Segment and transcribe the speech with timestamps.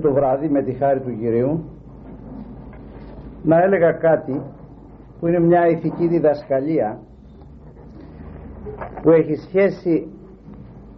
[0.00, 1.64] το βράδυ με τη χάρη του Κυρίου
[3.42, 4.42] να έλεγα κάτι
[5.20, 6.98] που είναι μια ηθική διδασκαλία
[9.02, 10.12] που έχει σχέση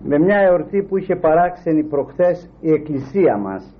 [0.02, 3.74] με μια εορτή που είχε παράξενη προχθές η Εκκλησία μας.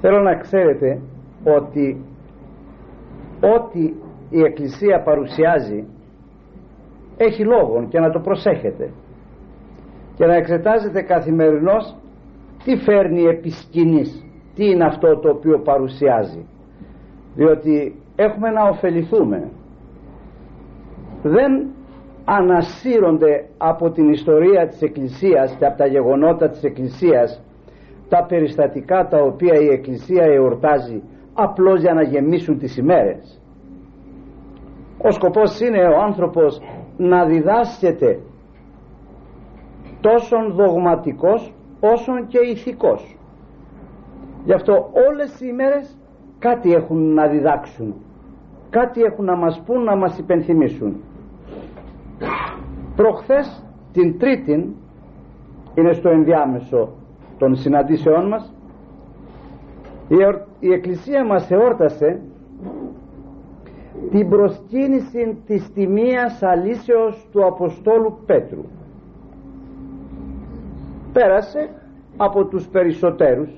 [0.00, 1.00] Θέλω να ξέρετε
[1.44, 2.04] ότι
[3.56, 3.94] ό,τι
[4.30, 5.84] η Εκκλησία παρουσιάζει
[7.16, 8.90] έχει λόγον και να το προσέχετε
[10.14, 11.96] και να εξετάζετε καθημερινώς
[12.64, 16.46] τι φέρνει επί σκηνής, τι είναι αυτό το οποίο παρουσιάζει;
[17.34, 19.50] Διότι έχουμε να ωφεληθούμε.
[21.22, 21.66] Δεν
[22.24, 27.42] ανασύρονται από την ιστορία της Εκκλησίας και από τα γεγονότα της Εκκλησίας
[28.08, 31.02] τα περιστατικά τα οποία η Εκκλησία εορτάζει
[31.34, 33.40] απλώς για να γεμίσουν τις ημέρες.
[35.02, 36.60] Ο σκοπός είναι ο άνθρωπος
[36.96, 38.20] να διδάσκεται
[40.00, 43.16] τόσον δογματικός όσον και ηθικός.
[44.44, 45.96] Γι' αυτό όλες οι ημέρες
[46.38, 47.94] κάτι έχουν να διδάξουν.
[48.70, 50.96] Κάτι έχουν να μας πούν να μας υπενθυμίσουν.
[52.96, 54.74] Προχθές την τρίτη
[55.74, 56.88] είναι στο ενδιάμεσο
[57.38, 58.52] των συναντήσεών μας
[60.60, 62.20] η Εκκλησία μας εόρτασε
[64.10, 68.64] την προσκύνηση της τιμίας αλήσεως του Αποστόλου Πέτρου
[71.12, 71.68] πέρασε
[72.16, 73.50] από τους περισσότερους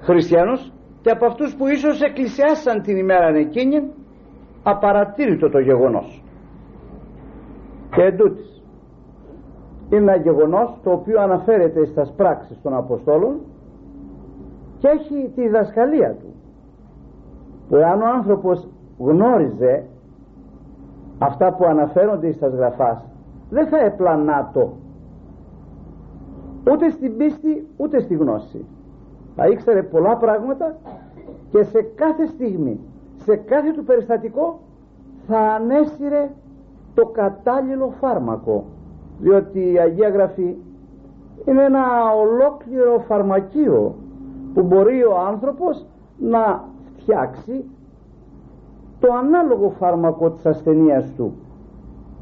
[0.00, 3.90] χριστιανούς και από αυτούς που ίσως εκκλησιάσαν την ημέρα εκείνη
[4.62, 6.22] απαρατήρητο το γεγονός.
[7.94, 8.62] Και εντούτοις
[9.90, 13.40] είναι ένα γεγονός το οποίο αναφέρεται στις πράξεις των Αποστόλων
[14.78, 16.34] και έχει τη διδασκαλία του
[17.68, 19.84] που αν ο άνθρωπος γνώριζε
[21.18, 23.04] αυτά που αναφέρονται στις γραφάς
[23.50, 24.72] δεν θα επλανά το
[26.70, 28.64] ούτε στην πίστη ούτε στη γνώση.
[29.36, 30.76] Θα ήξερε πολλά πράγματα
[31.50, 32.80] και σε κάθε στιγμή
[33.16, 34.60] σε κάθε του περιστατικό
[35.26, 36.30] θα ανέσυρε
[36.94, 38.64] το κατάλληλο φάρμακο.
[39.18, 40.56] Διότι η Αγία Γραφή
[41.44, 43.94] είναι ένα ολόκληρο φαρμακείο
[44.54, 45.86] που μπορεί ο άνθρωπος
[46.18, 46.64] να
[46.96, 47.64] φτιάξει
[49.00, 51.32] το ανάλογο φάρμακο της ασθενείας του.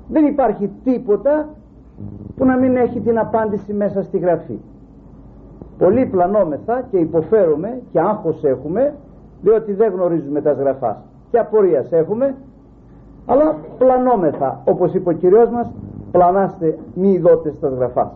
[0.08, 1.48] Δεν υπάρχει τίποτα
[2.37, 4.59] που να μην έχει την απάντηση μέσα στη γραφή.
[5.78, 8.94] Πολύ πλανόμεθα και υποφέρουμε και άγχος έχουμε
[9.43, 10.97] διότι δεν γνωρίζουμε τα γραφάς
[11.31, 12.34] και απορίας έχουμε
[13.27, 15.72] αλλά πλανόμεθα όπως είπε ο Κυριός μας
[16.10, 18.12] πλανάστε μη ειδότες τα γραφάς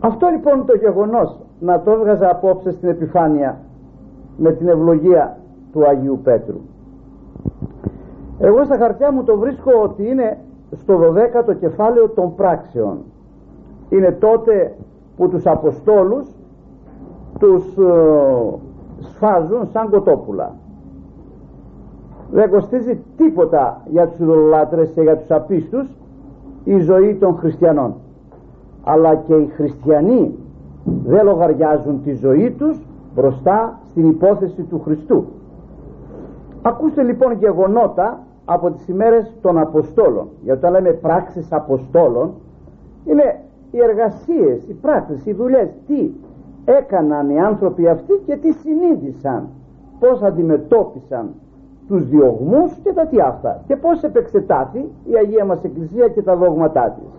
[0.00, 3.58] αυτό λοιπόν το γεγονός να το έβγαζα απόψε στην επιφάνεια
[4.36, 5.38] με την ευλογία
[5.72, 6.60] του Αγίου Πέτρου.
[8.38, 10.38] Εγώ στα χαρτιά μου το βρίσκω ότι είναι
[10.76, 12.98] στο 12ο κεφάλαιο των πράξεων.
[13.88, 14.74] Είναι τότε
[15.16, 16.26] που τους Αποστόλους
[17.38, 18.58] τους ε,
[19.00, 20.54] σφάζουν σαν κοτόπουλα.
[22.30, 25.86] Δεν κοστίζει τίποτα για τους ειδωλολάτρες και για τους απίστους
[26.64, 27.94] η ζωή των χριστιανών.
[28.84, 30.38] Αλλά και οι χριστιανοί
[31.04, 32.78] δεν λογαριάζουν τη ζωή τους
[33.14, 35.24] μπροστά στην υπόθεση του Χριστού.
[36.62, 40.28] Ακούστε λοιπόν γεγονότα από τις ημέρες των Αποστόλων.
[40.42, 42.32] Γιατί όταν λέμε πράξεις Αποστόλων
[43.04, 43.40] είναι
[43.70, 45.68] οι εργασίες, οι πράξεις, οι δουλειές.
[45.86, 46.10] Τι
[46.64, 49.48] έκαναν οι άνθρωποι αυτοί και τι συνείδησαν.
[49.98, 51.28] Πως αντιμετώπισαν
[51.88, 53.62] τους διωγμούς και τα τι αυτά.
[53.66, 57.10] Και πως επεξετάθη η Αγία μας Εκκλησία και τα δόγματά της.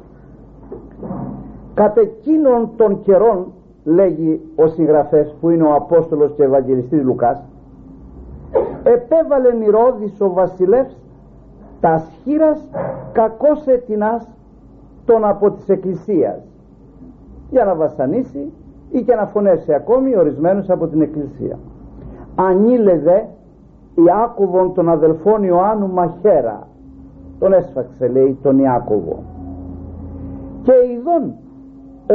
[1.73, 3.45] Κατ' εκείνων των καιρών
[3.83, 7.43] λέγει ο συγγραφέας που είναι ο Απόστολος και Ευαγγελιστής Λουκάς
[8.83, 10.95] επέβαλε Ηρώδης ο βασιλεύς
[11.85, 12.69] τα σχήρας
[13.11, 14.27] κακός ετινάς
[15.05, 16.41] τον από της Εκκλησίας.
[17.49, 18.51] Για να βασανίσει
[18.91, 21.59] ή και να φωνέσει ακόμη ορισμένους από την Εκκλησία.
[22.35, 23.27] Ανήλευε
[23.95, 26.67] Ιάκωβον των αδελφών Ιωάννου Μαχέρα
[27.39, 29.23] τον έσφαξε λέει τον Ιάκωβο
[30.63, 31.33] και ειδών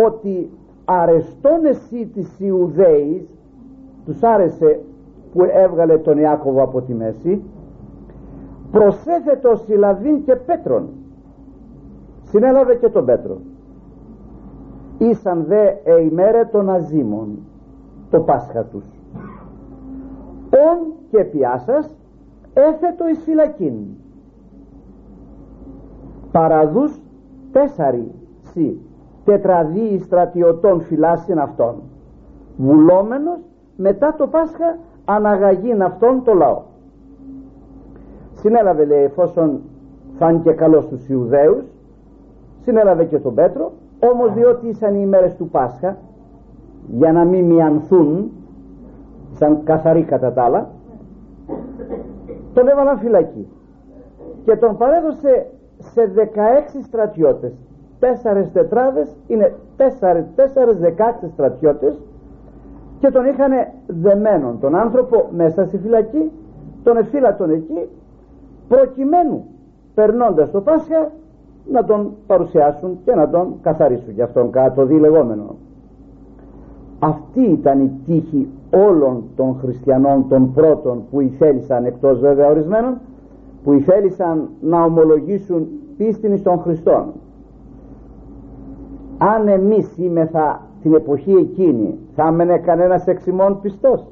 [0.06, 0.50] ότι
[0.84, 3.34] αρεστών εσύ της Ιουδαίης
[4.04, 4.80] τους άρεσε
[5.32, 7.42] που έβγαλε τον Ιάκωβο από τη μέση
[8.70, 10.88] προσέθετο Σιλαβήν και Πέτρον.
[12.22, 13.38] Συνέλαβε και τον Πέτρο.
[14.98, 17.38] Ήσαν δε εημέρε των αζήμων
[18.10, 18.84] το Πάσχα τους.
[20.50, 21.96] Ον και πιάσας
[22.54, 23.74] έθετο εις φυλακήν.
[26.32, 27.00] Παραδούς
[27.52, 28.80] τέσσαρι σι
[29.24, 31.74] τετραδίοι στρατιωτών φυλάσσιν αυτών
[32.56, 33.38] βουλόμενος
[33.76, 36.62] μετά το Πάσχα αναγαγήν αυτόν το λαό
[38.40, 39.60] συνέλαβε λέει εφόσον
[40.18, 41.64] φάνηκε καλός στους Ιουδαίους
[42.60, 45.96] συνέλαβε και τον Πέτρο όμως διότι ήσαν οι ημέρες του Πάσχα
[46.90, 48.30] για να μην μιανθούν
[49.32, 50.68] σαν καθαροί κατά τα άλλα
[52.54, 53.46] τον έβαλαν φυλακή.
[54.44, 55.46] Και τον παρέδωσε
[55.78, 57.52] σε 16 στρατιώτες.
[57.98, 62.00] Τέσσερες τετράδες είναι τέσσερες, τέσσερες δεκάξι στρατιώτες
[62.98, 63.52] και τον είχαν
[63.86, 66.30] δεμένον τον άνθρωπο μέσα στη φυλακή
[66.82, 67.88] τον εφύλατον εκεί
[68.70, 69.44] προκειμένου
[69.94, 71.10] περνώντας το Πάσχα
[71.72, 75.56] να τον παρουσιάσουν και να τον καθαρίσουν για αυτόν κάτω λεγόμενο
[77.00, 82.98] αυτή ήταν η τύχη όλων των χριστιανών των πρώτων που ηθέλησαν εκτός βέβαια ορισμένων
[83.64, 87.12] που ηθέλησαν να ομολογήσουν πίστην στον Χριστόν.
[89.18, 94.06] Αν εμείς είμεθα την εποχή εκείνη θα έμενε κανένας εξημών πιστός.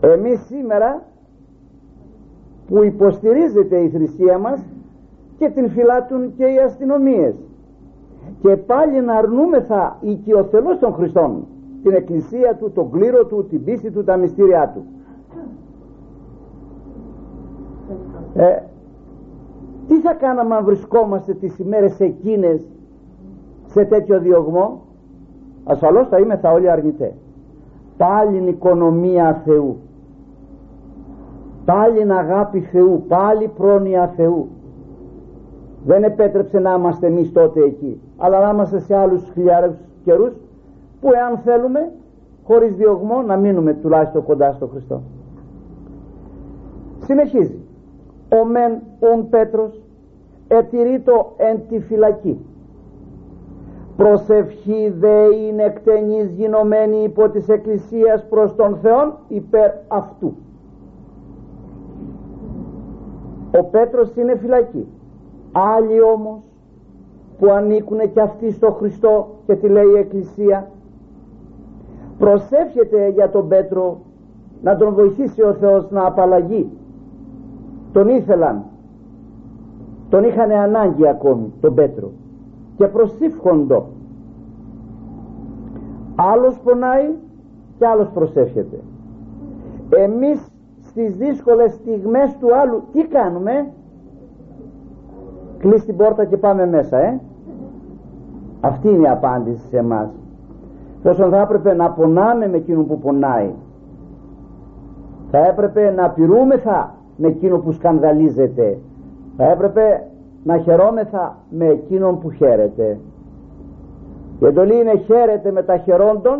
[0.00, 1.02] Εμείς σήμερα
[2.70, 4.60] που υποστηρίζεται η θρησκεία μας
[5.36, 7.34] και την φυλάτουν και οι αστυνομίες.
[8.40, 11.46] Και πάλι να αρνούμεθα οικειοθελώς των Χριστών
[11.82, 14.84] την εκκλησία του, τον κλήρο του, την πίστη του, τα μυστήριά του.
[18.34, 18.58] Ε,
[19.88, 22.60] τι θα κάναμε αν βρισκόμαστε τις ημέρες εκείνες
[23.66, 24.82] σε τέτοιο διωγμό;
[25.64, 27.14] Ασφαλώς θα είμαι θα όλοι αρνητέ.
[27.96, 29.76] Πάλι οικονομία Θεού
[31.70, 34.48] πάλι αγάπη Θεού πάλι πρόνοια Θεού.
[35.84, 40.32] Δεν επέτρεψε να είμαστε εμείς τότε εκεί αλλά να είμαστε σε άλλους χιλιάρους καιρούς
[41.00, 41.92] που εάν θέλουμε
[42.44, 45.02] χωρίς διωγμό να μείνουμε τουλάχιστον κοντά στο Χριστό.
[46.98, 47.58] Συνεχίζει.
[48.40, 49.80] Ο μεν ον Πέτρος
[50.48, 52.38] ετηρείτο εν τη φυλακή.
[53.96, 60.34] Προσευχή δε είναι εκτενής γινωμένη υπό της Εκκλησίας προς τον Θεόν υπέρ αυτού
[63.58, 64.86] ο Πέτρος είναι φυλακή.
[65.52, 66.44] Άλλοι όμως
[67.38, 70.70] που ανήκουν και αυτοί στο Χριστό και τη λέει η Εκκλησία
[72.18, 74.00] προσεύχεται για τον Πέτρο
[74.62, 76.70] να τον βοηθήσει ο Θεός να απαλλαγεί.
[77.92, 78.64] Τον ήθελαν.
[80.10, 82.10] Τον είχαν ανάγκη ακόμη τον Πέτρο
[82.76, 83.86] και προσήφχοντο
[86.14, 87.10] άλλος πονάει
[87.78, 88.80] και άλλος προσεύχεται.
[89.90, 90.49] Εμείς
[90.90, 92.82] στις δύσκολες στιγμές του άλλου.
[92.92, 93.66] Τι κάνουμε;
[95.58, 97.20] Κλείς την πόρτα και πάμε μέσα ε.
[98.60, 100.08] Αυτή είναι η απάντηση σε εμάς.
[101.02, 103.50] Πόσο θα έπρεπε να πονάμε με εκείνον που πονάει
[105.30, 108.78] θα έπρεπε να πειρούμεθα με εκείνο που σκανδαλίζεται
[109.36, 110.06] θα έπρεπε
[110.44, 112.98] να χαιρόμεθα με εκείνον που χαίρεται.
[114.38, 116.38] Η εντολή είναι χαίρεται με τα χαιρόντων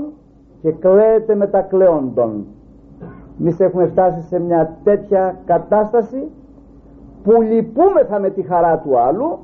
[0.62, 2.44] και κλαίεται με τα κλαίοντων
[3.40, 6.28] εμείς έχουμε φτάσει σε μια τέτοια κατάσταση
[7.22, 9.38] που λυπούμεθα με τη χαρά του άλλου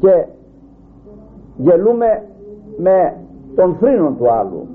[0.00, 0.24] και
[1.56, 2.22] γελούμε
[2.76, 3.14] με
[3.54, 4.66] τον θρήνον του άλλου.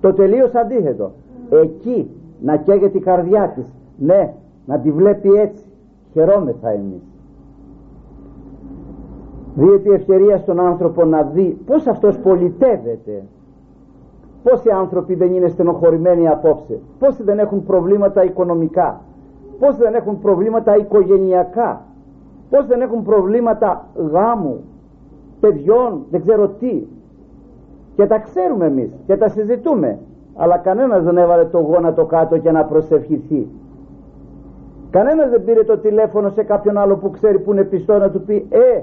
[0.00, 1.12] Το τελείως αντίθετο.
[1.50, 2.10] Εκεί
[2.40, 3.72] να καίγεται η καρδιά της.
[3.98, 4.32] Ναι
[4.66, 5.64] να τη βλέπει έτσι.
[6.12, 7.02] Χαιρόμεθα εμείς.
[9.54, 13.22] Δίνεται η ευκαιρία στον άνθρωπο να δει πως αυτός πολιτεύεται
[14.50, 19.00] πόσοι άνθρωποι δεν είναι στενοχωρημένοι απόψε; Πόσοι δεν έχουν προβλήματα οικονομικά;
[19.58, 21.80] Πόσοι δεν έχουν προβλήματα οικογενειακά;
[22.50, 24.64] Πόσοι δεν έχουν προβλήματα γάμου
[25.40, 26.82] παιδιών δεν ξέρω τι;
[27.96, 29.98] Και τα ξέρουμε εμείς και τα συζητούμε
[30.36, 33.46] αλλά κανένας δεν έβαλε το γόνατο κάτω και να προσευχηθεί.
[34.90, 38.20] Κανένας δεν πήρε το τηλέφωνο σε κάποιον άλλο που ξέρει που είναι πιστό να του
[38.20, 38.82] πει ε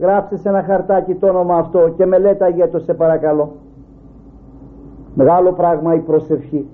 [0.00, 3.52] γράψε σε ένα χαρτάκι το όνομα αυτό και μελέτα για το σε παρακαλώ
[5.14, 6.66] μεγάλο πράγμα η προσευχή.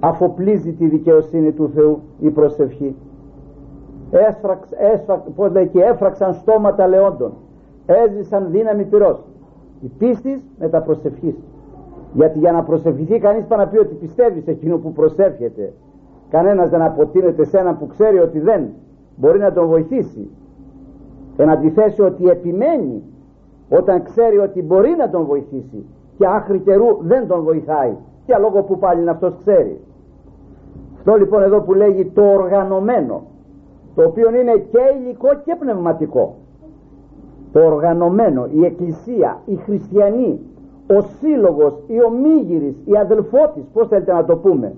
[0.00, 2.96] Αφοπλίζει τη δικαιοσύνη του Θεού η προσευχή.
[4.10, 7.32] Έσφραξ, έσφραξ, πώς λέει, και έφραξαν στόματα λεόντων.
[7.86, 9.24] Έζησαν δύναμη πυρός.
[9.80, 11.34] Η πίστη με τα προσευχής.
[12.12, 15.72] Γιατί για να προσευχηθεί κανείς πάει να πει ότι πιστεύεις σε εκείνο που προσεύχεται.
[16.30, 18.68] Κανένας δεν αποτείνεται σε έναν που ξέρει ότι δεν
[19.16, 20.30] μπορεί να τον βοηθήσει.
[21.36, 23.02] Εν αντιθέσει ότι επιμένει
[23.70, 25.84] όταν ξέρει ότι μπορεί να τον βοηθήσει
[26.20, 27.92] και άχρη καιρού δεν τον βοηθάει.
[28.26, 29.80] Και λόγω που πάλι να αυτός ξέρει.
[30.96, 33.22] Αυτό λοιπόν εδώ που λέγει το οργανωμένο
[33.94, 36.34] το οποίο είναι και υλικό και πνευματικό.
[37.52, 40.40] Το οργανωμένο, η εκκλησία, οι χριστιανοί
[40.86, 44.74] ο σύλλογος, η ομίγυρης, η αδελφότης πως θέλετε να το πούμε.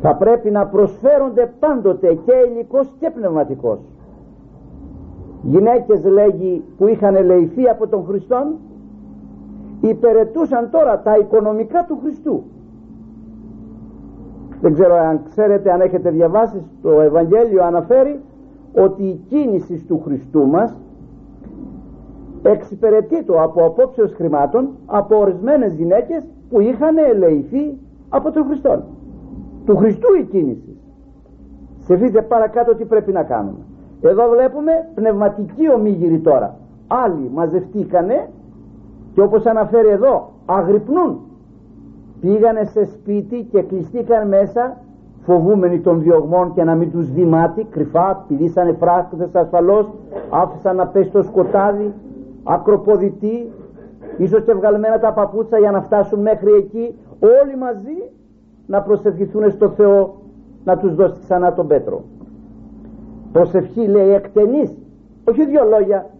[0.00, 3.78] Θα πρέπει να προσφέρονται πάντοτε και υλικός και πνευματικός.
[5.42, 8.46] Γυναίκες λέγει που είχαν ελεηθεί από τον Χριστόν
[9.88, 12.42] υπερετούσαν τώρα τα οικονομικά του Χριστού.
[14.60, 18.20] Δεν ξέρω αν ξέρετε αν έχετε διαβάσει το Ευαγγέλιο αναφέρει
[18.74, 20.76] ότι η κίνηση του Χριστού μας
[22.42, 28.82] εξυπηρετεί από απόψεως χρημάτων από ορισμένες γυναίκες που είχαν ελεηθεί από τον Χριστό
[29.64, 30.76] του Χριστού η κίνηση.
[31.78, 33.58] Σε παρακάτω τι πρέπει να κάνουμε.
[34.00, 36.56] Εδώ βλέπουμε πνευματική ομίγυρη τώρα.
[36.86, 38.28] Άλλοι μαζευτήκανε
[39.14, 41.20] και όπως αναφέρει εδώ αγρυπνούν.
[42.20, 44.76] Πήγανε σε σπίτι και κλειστήκαν μέσα
[45.24, 49.92] φοβούμενοι των διωγμών και να μην τους δει μάτι κρυφά πηδήσανε φράκτες ασφαλώς
[50.30, 51.92] άφησαν να πέσει το σκοτάδι
[52.44, 53.52] ακροποδητή
[54.16, 58.10] ίσως και βγαλμένα τα παπούτσα για να φτάσουν μέχρι εκεί όλοι μαζί
[58.66, 60.14] να προσευχηθούν στο Θεό
[60.64, 62.02] να τους δώσει ξανά τον Πέτρο.
[63.32, 64.74] Προσευχή λέει εκτενής.
[65.28, 66.10] Όχι δύο λόγια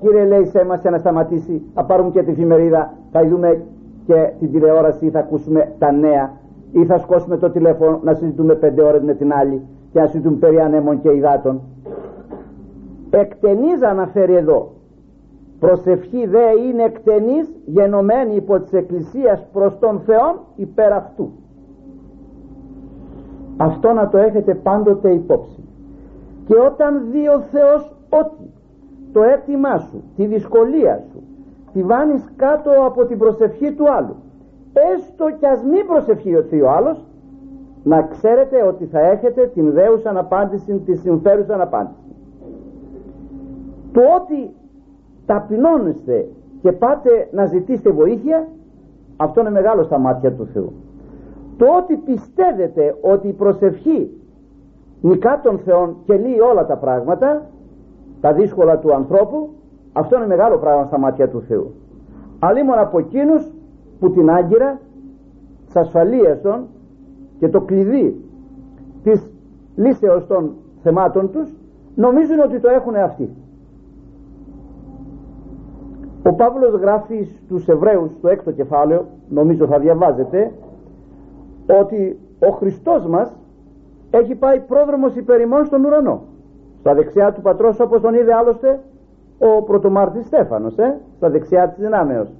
[0.00, 2.92] κύριε λέει σε εμάς να σταματήσει θα πάρουμε και τη εφημερίδα.
[3.12, 3.62] Θα δούμε
[4.06, 6.32] και την τηλεόραση θα ακούσουμε τα νέα.
[6.72, 9.62] Ή θα σκόσουμε το τηλέφωνο να συζητούμε πέντε ώρες με την άλλη
[9.92, 11.60] και να συζητούμε περί ανέμων και υδάτων.
[13.10, 14.70] Εκτενής αναφέρει εδώ.
[15.58, 21.30] Προσευχή δε είναι εκτενής γενομένη υπό της Εκκλησίας προς τον Θεό υπέρ αυτού
[23.56, 25.64] αυτό να το έχετε πάντοτε υπόψη.
[26.46, 28.50] Και όταν δει ο Θεός ότι
[29.12, 31.22] το αίτημά σου τη δυσκολία σου
[31.72, 34.16] τη βάνεις κάτω από την προσευχή του άλλου.
[34.94, 37.04] Έστω κι ας μην προσευχηθεί ο άλλος
[37.82, 41.98] να ξέρετε ότι θα έχετε την δέουσα απάντηση τη συμφέρουσα απάντηση.
[43.92, 44.54] Το ότι
[45.26, 46.28] ταπεινώνεστε
[46.62, 48.48] και πάτε να ζητήσετε βοήθεια
[49.16, 50.72] αυτό είναι μεγάλο στα μάτια του Θεού.
[51.56, 54.10] Το ότι πιστεύετε ότι η προσευχή
[55.00, 57.46] νικά των Θεών και λύει όλα τα πράγματα
[58.20, 59.48] τα δύσκολα του ανθρώπου
[59.98, 61.74] αυτό είναι μεγάλο πράγμα στα μάτια του Θεού.
[62.38, 63.52] Αλλήμον από εκείνους
[64.00, 64.80] που την άγκυρα
[65.66, 66.66] της ασφαλείας των
[67.38, 68.24] και το κλειδί
[69.02, 69.32] της
[69.76, 71.54] λύσεως των θεμάτων τους
[71.94, 73.28] νομίζουν ότι το έχουν αυτοί.
[76.22, 80.52] Ο Παύλος γράφει στους Εβραίους στο έκτο κεφάλαιο νομίζω θα διαβάζετε
[81.80, 83.36] ότι ο Χριστός μας
[84.10, 86.22] έχει πάει πρόδρομος υπερημών στον ουρανό
[86.80, 88.80] στα δεξιά του πατρός όπως τον είδε άλλωστε
[89.38, 92.32] ο πρωτομάρτης Στέφανος ε, στα δεξιά της δυνάμεως.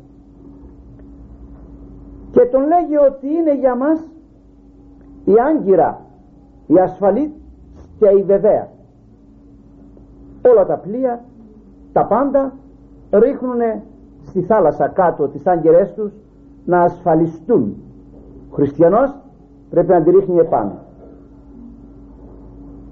[2.31, 4.00] Και τον λέγει ότι είναι για μας
[5.25, 6.00] η άγκυρα
[6.66, 7.35] η ασφαλή
[7.99, 8.69] και η βεβαία.
[10.50, 11.25] Όλα τα πλοία
[11.93, 12.52] τα πάντα
[13.11, 13.61] ρίχνουν
[14.23, 16.12] στη θάλασσα κάτω τις άγκυρές τους
[16.64, 17.76] να ασφαλιστούν.
[18.50, 19.14] Ο χριστιανός
[19.71, 20.86] πρέπει να τη ρίχνει επάνω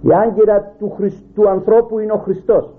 [0.05, 0.97] η άγκυρα του,
[1.35, 2.75] του ανθρώπου είναι ο Χριστός.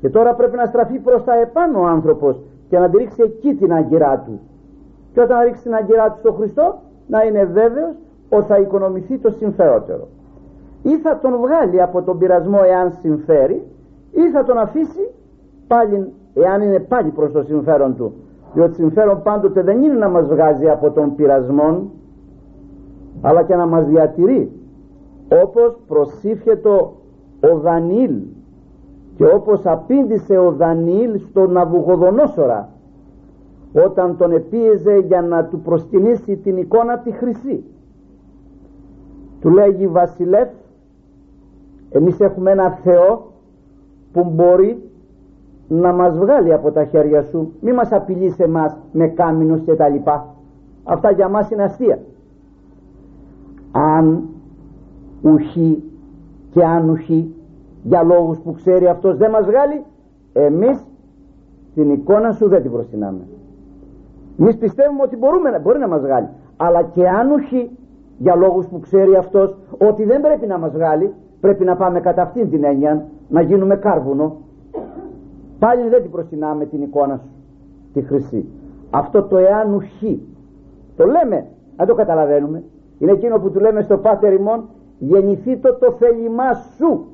[0.00, 3.54] Και τώρα πρέπει να στραφεί προς τα επάνω ο άνθρωπος και να τη ρίξει εκεί
[3.54, 4.40] την άγκυρά του.
[5.12, 7.94] Και όταν ρίξει την άγκυρά του στο Χριστό να είναι βέβαιος
[8.28, 10.08] ότι θα οικονομηθεί το συμφερότερο.
[10.82, 13.66] Ή θα τον βγάλει από τον πειρασμό εάν συμφέρει
[14.12, 15.10] ή θα τον αφήσει
[15.66, 18.12] πάλι εάν είναι πάλι προς το συμφέρον του.
[18.54, 21.90] Διότι συμφέρον πάντοτε δεν είναι να μας βγάζει από τον πειρασμό
[23.22, 24.57] αλλά και να μας διατηρεί
[25.28, 26.94] όπως προσήφιετο
[27.40, 28.20] ο Δανίλ
[29.16, 32.68] και όπως απήντησε ο Δανίλ στον Ναβουχοδονόσορα
[33.72, 37.64] όταν τον επίεζε για να του προσκυνήσει την εικόνα τη χρυσή.
[39.40, 40.50] Του λέγει βασιλεύ
[41.90, 43.32] εμείς έχουμε ένα Θεό
[44.12, 44.90] που μπορεί
[45.68, 47.52] να μας βγάλει από τα χέρια σου.
[47.60, 50.34] Μη μας απειλείς εμάς με κάμινους και τα λοιπά.
[50.84, 51.98] Αυτά για μας είναι αστεία.
[53.72, 54.22] Αν
[55.22, 55.82] ουχή
[56.50, 57.34] και αν ουχή
[57.82, 59.82] για λόγους που ξέρει αυτός δεν μας βγάλει.
[60.32, 60.84] Εμείς
[61.74, 63.20] την εικόνα σου δεν την προστινάμε
[64.38, 66.28] εμείς πιστεύουμε ότι μπορούμε, μπορεί να μας βγάλει.
[66.56, 67.70] Αλλά και αν ουχή
[68.18, 72.22] για λόγους που ξέρει αυτός ότι δεν πρέπει να μας βγάλει πρέπει να πάμε κατά
[72.22, 74.36] αυτήν την έννοια να γίνουμε κάρβουνο.
[75.58, 77.28] Πάλι δεν την προστινάμε την εικόνα σου
[77.92, 78.44] τη χρυσή.
[78.90, 80.22] Αυτό το εάν ουχή
[80.96, 81.46] το λέμε
[81.76, 82.62] δεν το καταλαβαίνουμε.
[82.98, 84.64] Είναι εκείνο που του λέμε στο πάτερ ημών
[84.98, 87.06] γεννηθεί το το θέλημά σου.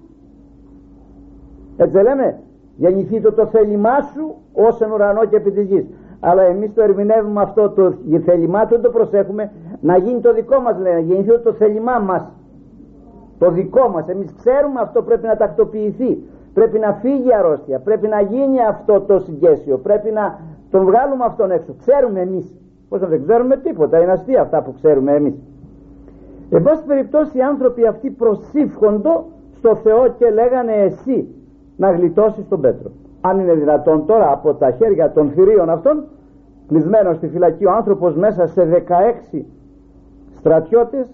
[1.76, 2.38] Έτσι λέμε.
[2.76, 5.86] Γεννηθεί το το θέλημά σου ως εν ουρανό και επί της γης.
[6.20, 9.50] Αλλά εμείς το ερμηνεύουμε αυτό το θέλημά του το προσέχουμε.
[9.80, 12.32] Να γίνει το δικό μας λένε γεννηθεί το, το θέλημά μας.
[13.38, 14.08] Το δικό μας.
[14.08, 16.22] Εμείς ξέρουμε αυτό πρέπει να τακτοποιηθεί.
[16.54, 17.78] Πρέπει να φύγει η αρρώστια.
[17.78, 19.78] Πρέπει να γίνει αυτό το συγκέσιο.
[19.78, 20.38] Πρέπει να
[20.70, 21.74] τον βγάλουμε αυτόν έξω.
[21.78, 22.54] Ξέρουμε εμείς.
[22.88, 24.00] Πως δεν ξέρουμε; Τίποτα.
[24.00, 25.34] Είναι αστεία αυτά που ξέρουμε εμείς
[26.50, 29.24] Εν πάση περιπτώσει οι άνθρωποι αυτοί προσήφχοντο
[29.56, 31.28] στο Θεό και λέγανε εσύ
[31.76, 32.90] να γλιτώσεις τον Πέτρο.
[33.20, 36.04] Αν είναι δυνατόν τώρα από τα χέρια των θηρίων αυτών
[36.68, 38.84] κλεισμένος στη φυλακή ο άνθρωπος μέσα σε
[39.32, 39.42] 16
[40.36, 41.06] στρατιώτες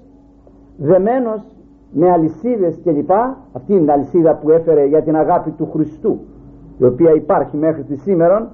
[0.77, 1.43] δεμένος
[1.93, 3.11] με αλυσίδες κλπ
[3.53, 6.19] αυτή είναι η αλυσίδα που έφερε για την αγάπη του Χριστού
[6.79, 8.53] η οποία υπάρχει μέχρι τη σήμερα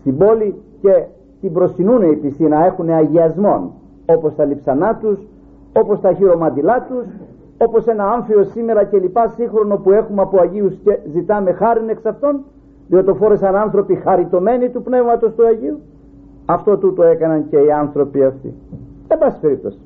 [0.00, 1.04] στην πόλη και
[1.40, 3.70] την προστινούν οι πιστοί να έχουν αγιασμόν
[4.06, 5.26] όπως τα λιψανά τους
[5.80, 7.06] όπως τα χειρομαντιλά τους
[7.58, 12.04] όπως ένα άμφιο σήμερα και λοιπά σύγχρονο που έχουμε από Αγίους και ζητάμε χάριν εξ
[12.04, 12.44] αυτών
[12.88, 15.80] διότι το φόρεσαν άνθρωποι χαριτωμένοι του Πνεύματος του Αγίου.
[16.46, 18.54] Αυτό τούτο έκαναν και οι άνθρωποι αυτοί.
[19.08, 19.78] Δεν πάση περίπτωση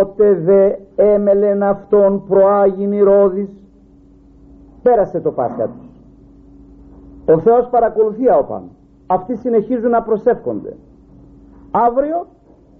[0.00, 3.48] Ότε δε έμελεν αυτόν προάγειν Ηρώδης
[4.82, 5.84] πέρασε το Πάσχα τους
[7.26, 8.68] ο Θεός παρακολουθεί από πάνω
[9.06, 10.76] αυτοί συνεχίζουν να προσεύχονται.
[11.70, 12.26] Αύριο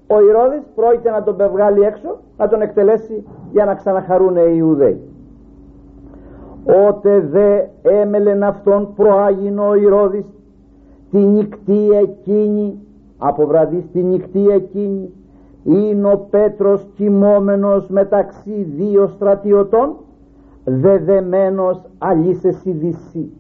[0.07, 5.01] ο Ηρώδης πρόκειται να τον βγάλει έξω να τον εκτελέσει για να ξαναχαρούν οι Ιουδαίοι.
[6.89, 10.25] Ότε δε έμελεν αυτόν προάγειν ο Ηρώδης
[11.11, 12.79] τη νυχτή εκείνη
[13.19, 15.13] από βραδύ στη νυχτή εκείνη
[15.65, 19.97] είναι ο Πέτρος κοιμόμενος μεταξύ δύο στρατιωτών
[20.65, 23.33] δεδεμένος αλήσεσι δυσί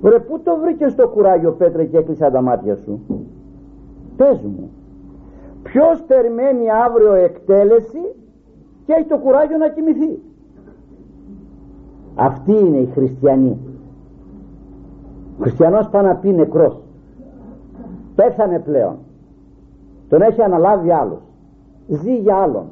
[0.00, 3.00] Βρε πού το βρήκες το κουράγιο Πέτρε και έκλεισα τα μάτια σου
[4.16, 4.70] Πες μου
[5.62, 8.14] Ποιος περιμένει αύριο εκτέλεση
[8.86, 10.18] και έχει το κουράγιο να κοιμηθεί;
[12.14, 13.58] Αυτοί είναι οι χριστιανοί.
[15.38, 16.82] Ο χριστιανός πάει να πει νεκρός.
[18.14, 18.96] Πέθανε πλέον.
[20.08, 21.22] Τον έχει αναλάβει άλλος.
[21.88, 22.66] Ζει για άλλον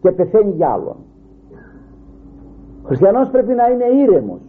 [0.00, 0.96] και πεθαίνει για άλλον.
[2.82, 4.40] Ο χριστιανός πρέπει να είναι ήρεμος.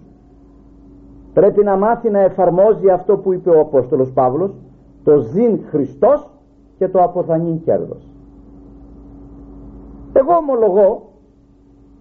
[1.33, 4.55] Πρέπει να μάθει να εφαρμόζει αυτό που είπε ο Απόστολος Παύλος
[5.03, 6.33] το ζήν Χριστός
[6.77, 8.10] και το αποθανήν κέρδος.
[10.13, 11.01] Εγώ ομολογώ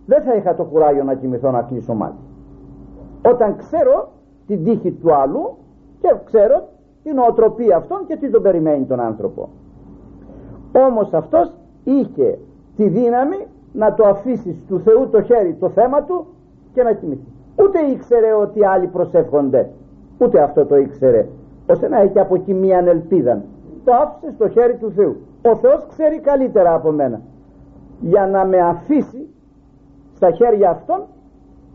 [0.07, 2.23] δεν θα είχα το κουράγιο να κοιμηθώ να κλείσω μάτι.
[3.27, 4.09] Όταν ξέρω
[4.47, 5.57] την τύχη του άλλου
[6.01, 6.69] και ξέρω
[7.03, 9.49] την οτροπία αυτών και τι τον περιμένει τον άνθρωπο.
[10.89, 11.53] Όμως αυτός
[11.85, 12.39] είχε
[12.77, 16.27] τη δύναμη να το αφήσει του Θεού το χέρι το θέμα του
[16.73, 17.27] και να κοιμηθεί.
[17.63, 19.71] Ούτε ήξερε ότι άλλοι προσεύχονται
[20.19, 21.29] ούτε αυτό το ήξερε
[21.71, 23.43] ώστε να έχει από εκεί μία ελπίδα
[23.85, 25.17] το άφησε στο χέρι του Θεού.
[25.43, 27.21] Ο Θεός ξέρει καλύτερα από μένα.
[28.01, 29.29] Για να με αφήσει
[30.15, 31.03] στα χέρια αυτών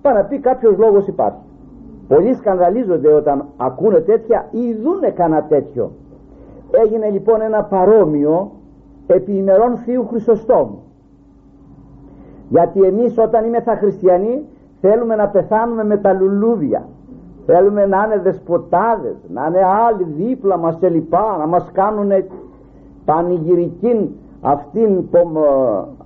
[0.02, 1.40] para να πει κάποιος λόγος υπάρχει.
[2.08, 5.92] Πολλοί σκανδαλίζονται όταν ακούνε τέτοια ή δούνε κανένα τέτοιο.
[6.72, 8.52] Έγινε λοιπόν ένα παρόμοιο
[9.08, 10.82] επί ημερών Θείου Χρυσοστόμου
[12.50, 14.46] γιατί εμείς όταν είμαι θα χριστιανοί
[14.82, 16.88] θέλουμε να πεθάνουμε με τα λουλούδια
[17.48, 22.12] θέλουμε να είναι δεσποτάδες να είναι άλλοι δίπλα μας και λοιπά να μας κάνουν
[23.06, 25.30] πανηγυρική αυτήν ε,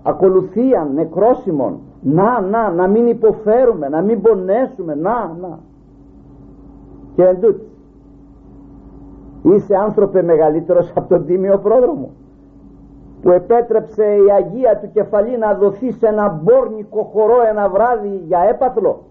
[0.04, 1.80] ακολουθία νεκρόσιμων.
[2.02, 4.96] Να να να μην υποφέρουμε να μην πονέσουμε.
[4.96, 5.60] Να να.
[7.16, 7.38] Και εν
[9.44, 12.10] είσαι άνθρωπε μεγαλύτερος από τον τίμιο πρόδρομο
[13.22, 18.40] που επέτρεψε η Αγία του κεφαλή να δοθεί σε ένα μπόρνικο χορό ένα βράδυ για
[18.50, 19.02] έπαθλο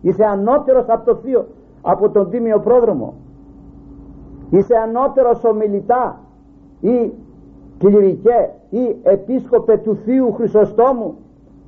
[0.00, 1.46] είσαι ανώτερος από το θείο
[1.82, 3.14] από τον Τίμιο Πρόδρομο
[4.50, 6.20] είσαι ανώτερος ομιλητά
[6.80, 7.12] ή
[7.78, 11.14] κληρικέ ή επίσκοπε του Θείου Χρυσοστόμου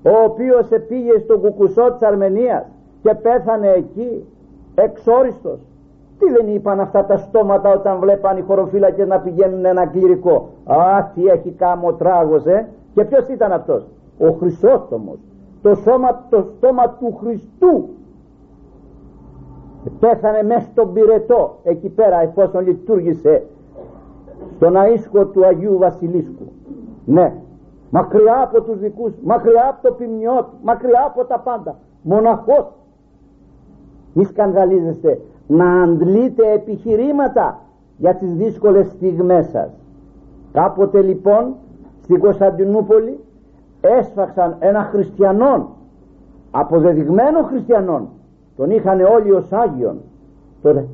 [0.03, 2.67] ο οποίος πήγε στον κουκουσό της Αρμενίας
[3.03, 4.25] και πέθανε εκεί
[4.75, 5.61] εξόριστος
[6.21, 11.05] τι δεν είπαν αυτά τα στόματα όταν βλέπαν οι χωροφύλακες να πηγαίνουν ένα κληρικό; Α,
[11.15, 12.69] τι έχει κάμω τράγος, ε.
[12.95, 13.87] Και ποιος ήταν αυτός;
[14.19, 15.19] Ο Χρυσόστομος.
[15.63, 17.89] Το, σώμα, το στόμα του Χριστού.
[20.01, 23.43] Πέθανε μέσα στον πυρετό εκεί πέρα εφόσον λειτουργήσε
[24.57, 26.53] στον αίσκο του Αγίου Βασιλίσκου.
[27.05, 27.35] Ναι,
[27.91, 31.79] μακριά από τους δικούς, μακριά από το ποιμνιό, μακριά από τα πάντα.
[32.03, 32.73] Μοναχός.
[34.13, 37.61] Μη σκανδαλίζεστε να αντλείτε επιχειρήματα
[37.97, 39.71] για τις δύσκολες στιγμές σας
[40.53, 41.55] κάποτε λοιπόν
[42.03, 43.19] στην Κωνσταντινούπολη
[43.81, 45.69] έσφαξαν ένα χριστιανόν
[46.51, 48.09] αποδεδειγμένο χριστιανόν
[48.61, 49.97] τον είχαν όλοι ως Άγιον.
[50.63, 50.89] Τον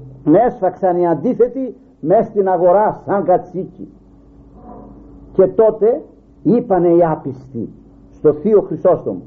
[0.47, 3.89] έσφαξαν οι αντίθετοι μέσα στην αγορά σαν κατσίκι.
[5.33, 6.03] Και τότε
[6.43, 7.69] είπανε οι άπιστοι
[8.13, 9.21] στο Θείο Χρυσόστομο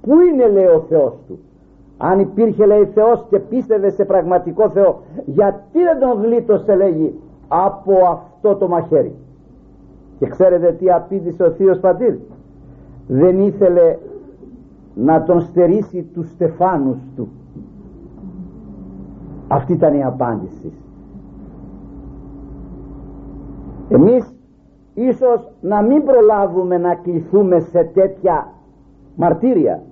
[0.00, 1.38] πού είναι λέει ο Θεός του;
[1.98, 7.92] Αν υπήρχε λέει Θεός και πίστευε σε πραγματικό Θεό γιατί δεν τον γλίτωσε λέγει από
[8.10, 9.14] αυτό το μαχαίρι;
[10.18, 12.14] Και ξέρετε τι απήντησε ο Θείος Πατήρ;
[13.06, 13.96] Δεν ήθελε
[14.94, 17.28] να τον στερήσει τους στεφάνους του
[19.48, 20.72] αυτή ήταν η απάντηση.
[23.88, 24.34] Εμείς
[24.94, 28.52] ίσως να μην προλάβουμε να κληθούμε σε τέτοια
[29.16, 29.82] μαρτύρια.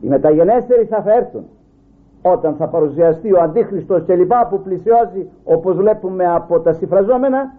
[0.00, 1.44] Οι μεταγενέστεροι θα έρθουν
[2.22, 7.54] όταν θα παρουσιαστεί ο Αντίχριστος και λοιπά που πλησιάζει όπως βλέπουμε από τα συμφραζόμενα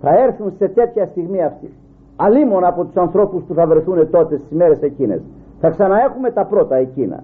[0.00, 1.72] θα έρθουν σε τέτοια στιγμή αυτή
[2.16, 5.20] αλίμον από τους ανθρώπους που θα βρεθούν τότε στις ημέρες εκείνες.
[5.60, 7.22] Θα ξαναέχουμε τα πρώτα εκείνα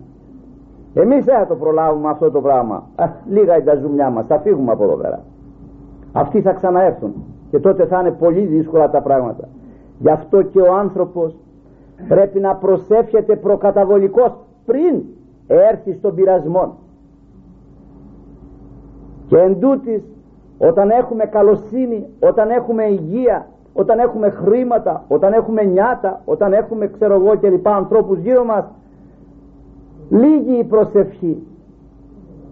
[0.95, 2.89] εμείς δεν θα το προλάβουμε αυτό το πράγμα.
[2.97, 5.21] Α, λίγα είναι τα ζουμιά μας θα φύγουμε από εδώ πέρα.
[6.13, 7.15] Αυτοί θα ξαναέρθουν
[7.51, 9.49] και τότε θα είναι πολύ δύσκολα τα πράγματα.
[9.99, 11.37] Γι' αυτό και ο άνθρωπος
[12.09, 14.33] πρέπει να προσεύχεται προκαταβολικός
[14.67, 15.03] πριν
[15.47, 16.75] έρθει στον πειρασμό
[19.27, 19.57] και εν
[20.59, 27.15] όταν έχουμε καλοσύνη όταν έχουμε υγεία όταν έχουμε χρήματα όταν έχουμε νιάτα όταν έχουμε ξέρω
[27.15, 28.65] εγώ και λοιπά ανθρώπους γύρω μας
[30.13, 31.47] λίγη η προσευχή.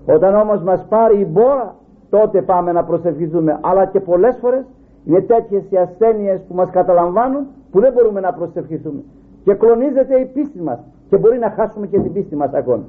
[0.07, 1.75] Όταν όμως μας πάρει η μπόρα
[2.11, 3.59] τότε πάμε να προσευχηθούμε.
[3.61, 4.65] Αλλά και πολλές φορές
[5.05, 9.03] είναι τέτοιες οι ασθένειες που μας καταλαμβάνουν που δεν μπορούμε να προσευχηθούμε.
[9.45, 12.85] Και κλονίζεται η πίστη μας και μπορεί να χάσουμε και την πίστη μας ακόμη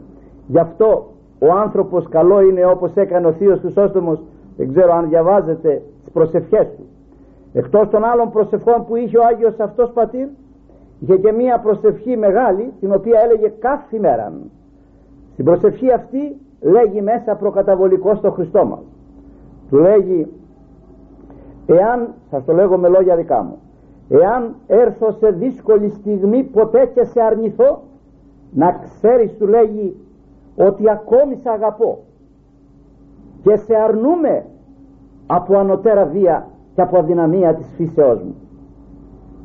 [0.51, 4.23] γι' αυτό ο άνθρωπος καλό είναι όπως έκανε ο Θείος Χρυσόστομος
[4.57, 6.85] δεν ξέρω αν διαβάζετε τις προσευχές του.
[7.53, 10.27] Εκτός των άλλων προσευχών που είχε ο Άγιος αυτός πατήρ
[10.99, 14.33] είχε και μία προσευχή μεγάλη την οποία έλεγε κάθε μέρα
[15.33, 18.83] στην προσευχή αυτή λέγει μέσα προκαταβολικό στο Χριστό μας.
[19.69, 20.27] Του λέγει
[21.65, 23.57] εάν σας το λέγω με λόγια δικά μου
[24.09, 27.81] εάν έρθω σε δύσκολη στιγμή ποτέ και σε αρνηθώ
[28.51, 29.95] να ξέρεις του λέγει
[30.55, 31.99] ότι ακόμη σε αγαπώ
[33.43, 34.45] και σε αρνούμε
[35.27, 38.35] από ανωτέρα βία και από αδυναμία της φύσεώς μου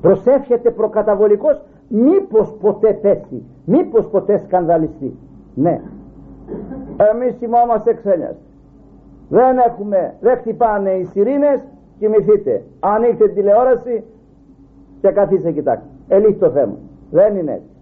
[0.00, 5.16] προσεύχεται προκαταβολικός μήπως ποτέ πέσει μήπως ποτέ σκανδαλιστεί
[5.56, 5.80] ναι.
[6.96, 8.36] Εμείς θυμόμαστε ξένιας
[9.28, 11.60] δεν έχουμε δεν χτυπάνε οι σιρήνες
[11.98, 12.62] κοιμηθείτε.
[12.80, 14.04] Ανοίξτε την τηλεόραση
[15.00, 15.88] και καθίστε κοιτάξτε.
[16.08, 16.74] Ελύχει το θέμα.
[17.10, 17.74] Δεν είναι έτσι.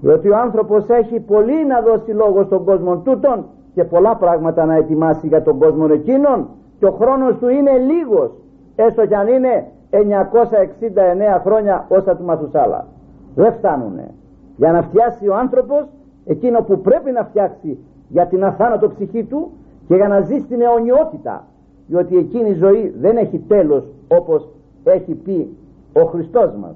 [0.00, 4.74] Διότι ο άνθρωπος έχει πολύ να δώσει λόγο στον κόσμο τούτον και πολλά πράγματα να
[4.74, 8.30] ετοιμάσει για τον κόσμο εκείνον και ο χρόνος του είναι λίγος
[8.76, 9.96] έστω κι αν είναι 969
[11.44, 12.86] χρόνια όσα του Μαθουσάλα
[13.34, 14.10] δεν φτάνουνε.
[14.56, 15.86] Για να φτιάσει ο άνθρωπος
[16.28, 19.50] εκείνο που πρέπει να φτιάξει για την αθάνατο ψυχή του
[19.88, 21.46] και για να ζει στην αιωνιότητα.
[21.86, 24.48] Διότι εκείνη η ζωή δεν έχει τέλος όπως
[24.84, 25.56] έχει πει
[25.92, 26.74] ο Χριστός μας.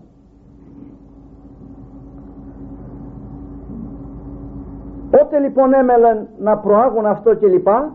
[5.23, 7.93] Ότε λοιπόν έμελαν να προάγουν αυτό και λοιπά;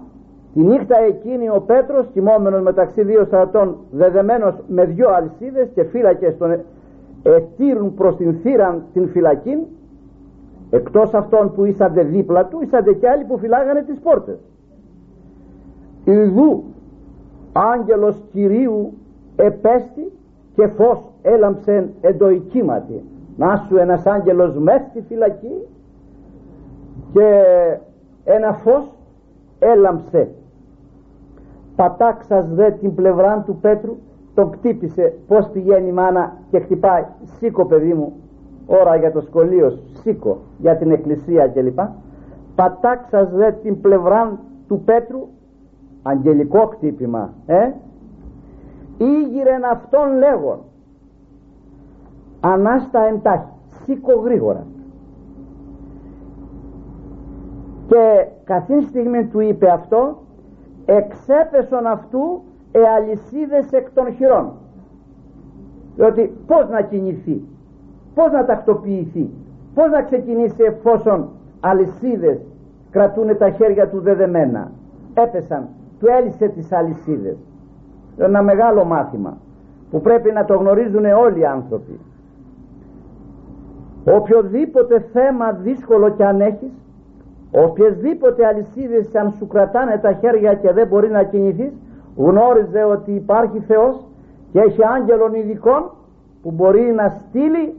[0.53, 6.37] Τη νύχτα εκείνη ο Πέτρος κοιμόμενος μεταξύ δύο στρατών δεδεμένος με δυο αλυσίδες και φύλακες
[6.37, 6.59] τον
[7.23, 9.57] ετήρουν προς την θύραν την φυλακή
[10.69, 14.39] εκτός αυτών που ήσαντε δίπλα του ήσαντε και άλλοι που φυλάγανε τις πόρτες.
[16.03, 16.63] Ιδού
[17.53, 18.93] άγγελος Κυρίου
[19.35, 20.11] επέστη
[20.55, 23.03] και φως έλαμψεν εντοικήματι
[23.37, 25.67] να σου ένας άγγελος μες στη φυλακή
[27.13, 27.43] και
[28.23, 28.91] ένα φως
[29.59, 30.29] έλαμψε.
[31.75, 33.95] Πατάξας δε την πλευρά του Πέτρου
[34.33, 37.05] τον κτύπησε πως πηγαίνει η μάνα και χτυπάει.
[37.23, 38.13] Σήκω παιδί μου
[38.67, 41.79] ώρα για το σχολείο σήκω για την εκκλησία κλπ.
[42.55, 45.27] Πατάξας δε την πλευρά του Πέτρου
[46.03, 47.71] αγγελικό χτύπημα ε;
[48.97, 50.59] ήγηρεν αυτόν λέγον
[52.39, 53.47] ανάστα εντάχει
[53.83, 54.65] σήκω γρήγορα.
[57.87, 60.17] Και καθήν στιγμή του είπε αυτό
[60.85, 64.51] εξέπεσον αυτού εαλυσίδες εκ των χειρών.
[65.95, 67.41] Διότι πως να κινηθεί;
[68.17, 69.29] Πως να τακτοποιηθεί
[69.73, 72.39] πως να ξεκινήσει εφόσον αλυσίδες
[72.91, 74.71] κρατούν τα χέρια του δεδεμένα.
[75.13, 75.67] Έπεσαν
[75.99, 77.37] του έλυσε τις αλυσίδες.
[78.17, 79.37] Ένα μεγάλο μάθημα
[79.91, 81.99] που πρέπει να το γνωρίζουν όλοι οι άνθρωποι.
[84.05, 86.71] Οποιοδήποτε θέμα δύσκολο κι αν έχεις
[87.51, 91.73] οποιασδήποτε αλυσίδες αν σου κρατάνε τα χέρια και δεν μπορεί να κινηθείς
[92.17, 94.05] γνώριζε ότι υπάρχει Θεός
[94.51, 95.91] και έχει άγγελων ειδικών
[96.41, 97.73] που μπορεί να στείλει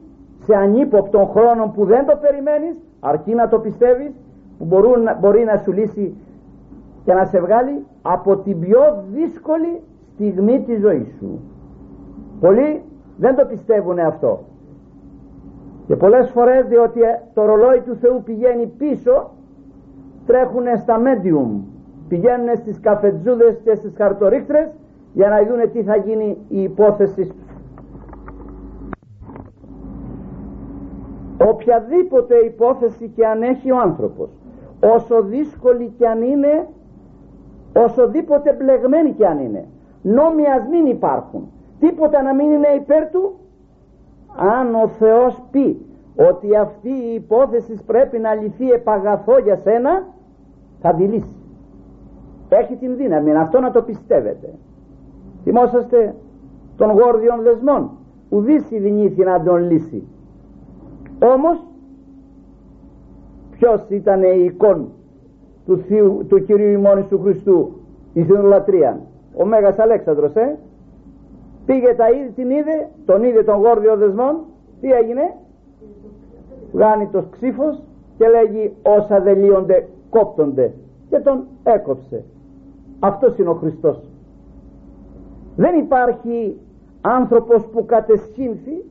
[0.49, 4.13] σε ανύποπτον χρόνο που δεν το περιμένεις αρκεί να το πιστεύεις
[4.59, 6.15] που μπορούν, μπορεί να σου λύσει
[7.05, 9.81] και να σε βγάλει από την πιο δύσκολη
[10.15, 11.41] στιγμή της ζωής σου.
[12.41, 12.83] Πολλοί
[13.17, 14.41] δεν το πιστεύουν αυτό.
[15.87, 17.01] Και πολλές φορές διότι
[17.35, 19.31] το ρολόι του Θεού πηγαίνει πίσω
[20.27, 21.61] τρέχουν στα medium.
[22.09, 24.69] Πηγαίνουν στις καφετζούδες και στις χαρτορίχτρες
[25.13, 27.33] για να δουν τι θα γίνει η υπόθεση
[31.49, 34.31] οποιαδήποτε υπόθεση και αν έχει ο άνθρωπος
[34.95, 36.69] όσο δύσκολη και αν είναι
[37.85, 39.65] οσοδήποτε μπλεγμένη και αν είναι
[40.03, 41.51] νόμοι ας μην υπάρχουν.
[41.79, 43.39] Τίποτα να μην είναι υπέρ του
[44.37, 45.87] αν ο Θεός πει
[46.31, 50.07] ότι αυτή η υπόθεση πρέπει να λυθεί επαγαθό για σένα
[50.81, 51.37] θα τη λύσει.
[52.49, 54.55] Έχει την δύναμη αυτό να το πιστεύετε.
[55.43, 56.15] Θυμόσαστε
[56.77, 57.91] των γόρδιων δεσμών
[58.29, 60.07] ουδής η δυνήθη να τον λύσει
[61.19, 61.59] όμως
[63.51, 64.89] ποιος ήταν η εικόν
[65.67, 67.73] του, Θείου, του Κυρίου ημών του Χριστού
[68.13, 69.01] η συνολατρία
[69.35, 70.59] ο Μέγας Αλέξανδρος ε;
[71.67, 72.05] πήγε τα,
[72.35, 74.37] την είδε τον είδε τον γόρδιο δεσμόν
[74.81, 75.35] τι έγινε;
[76.73, 77.83] Βγάνει το ξύφος
[78.19, 80.73] και λέγει όσα δεν λύονται κόπτονται
[81.11, 82.25] και τον έκοψε.
[83.01, 84.11] Αυτός είναι ο Χριστός.
[85.57, 86.57] Δεν υπάρχει
[87.01, 88.85] άνθρωπος που κατεσχύνθη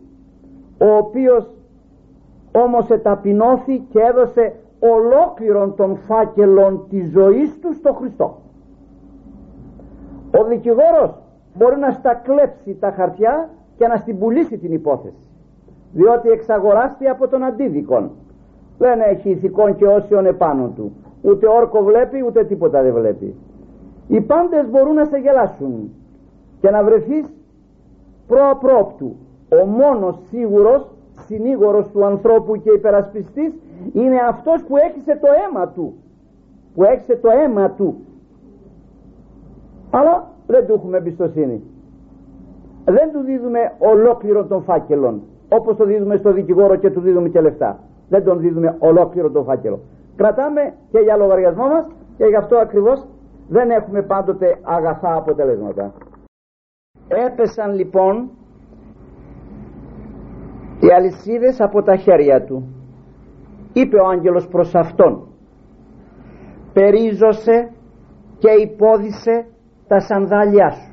[0.77, 1.49] ο οποίος
[2.63, 8.41] όμως εταπεινώθη και έδωσε ολόκληρον των φάκελων της ζωής του στο Χριστό.
[10.39, 11.13] Ο δικηγόρος
[11.53, 15.27] μπορεί να στα κλέψει τα χαρτιά και να στην πουλήσει την υπόθεση
[15.91, 18.11] διότι εξαγοράστη από τον αντίδικον.
[18.77, 20.91] Δεν έχει ηθικών και όσιον επάνω του.
[21.21, 23.35] Ούτε όρκο βλέπει ούτε τίποτα δεν βλέπει.
[24.07, 25.91] Οι πάντες μπορούν να σε γελάσουν
[26.61, 27.33] και να βρεθείς
[28.27, 29.15] προαπρόπτου.
[29.61, 30.96] Ο μόνος σίγουρος
[31.27, 33.53] συνήγορος του ανθρώπου και υπερασπιστής
[33.93, 35.93] είναι αυτός που έχισε το αίμα του.
[36.73, 37.95] Που έχισε το αίμα του.
[39.91, 41.63] Αλλά δεν του έχουμε εμπιστοσύνη.
[42.85, 47.41] Δεν του δίδουμε ολόκληρο των φάκελων όπως το δίδουμε στο δικηγόρο και του δίδουμε και
[47.41, 47.79] λεφτά.
[48.09, 49.79] Δεν τον δίδουμε ολόκληρο τον φάκελο.
[50.15, 51.87] Κρατάμε και για λογαριασμό μας
[52.17, 53.05] και γι' αυτό ακριβώς
[53.47, 55.93] δεν έχουμε πάντοτε αγαθά αποτελέσματα.
[57.07, 58.29] Έπεσαν λοιπόν
[60.79, 62.67] οι αλυσίδες από τα χέρια του.
[63.73, 65.27] Είπε ο άγγελος προς αυτόν.
[66.73, 67.71] Περίζωσε
[68.37, 69.45] και υπόδισε
[69.87, 70.91] τα σανδάλια σου.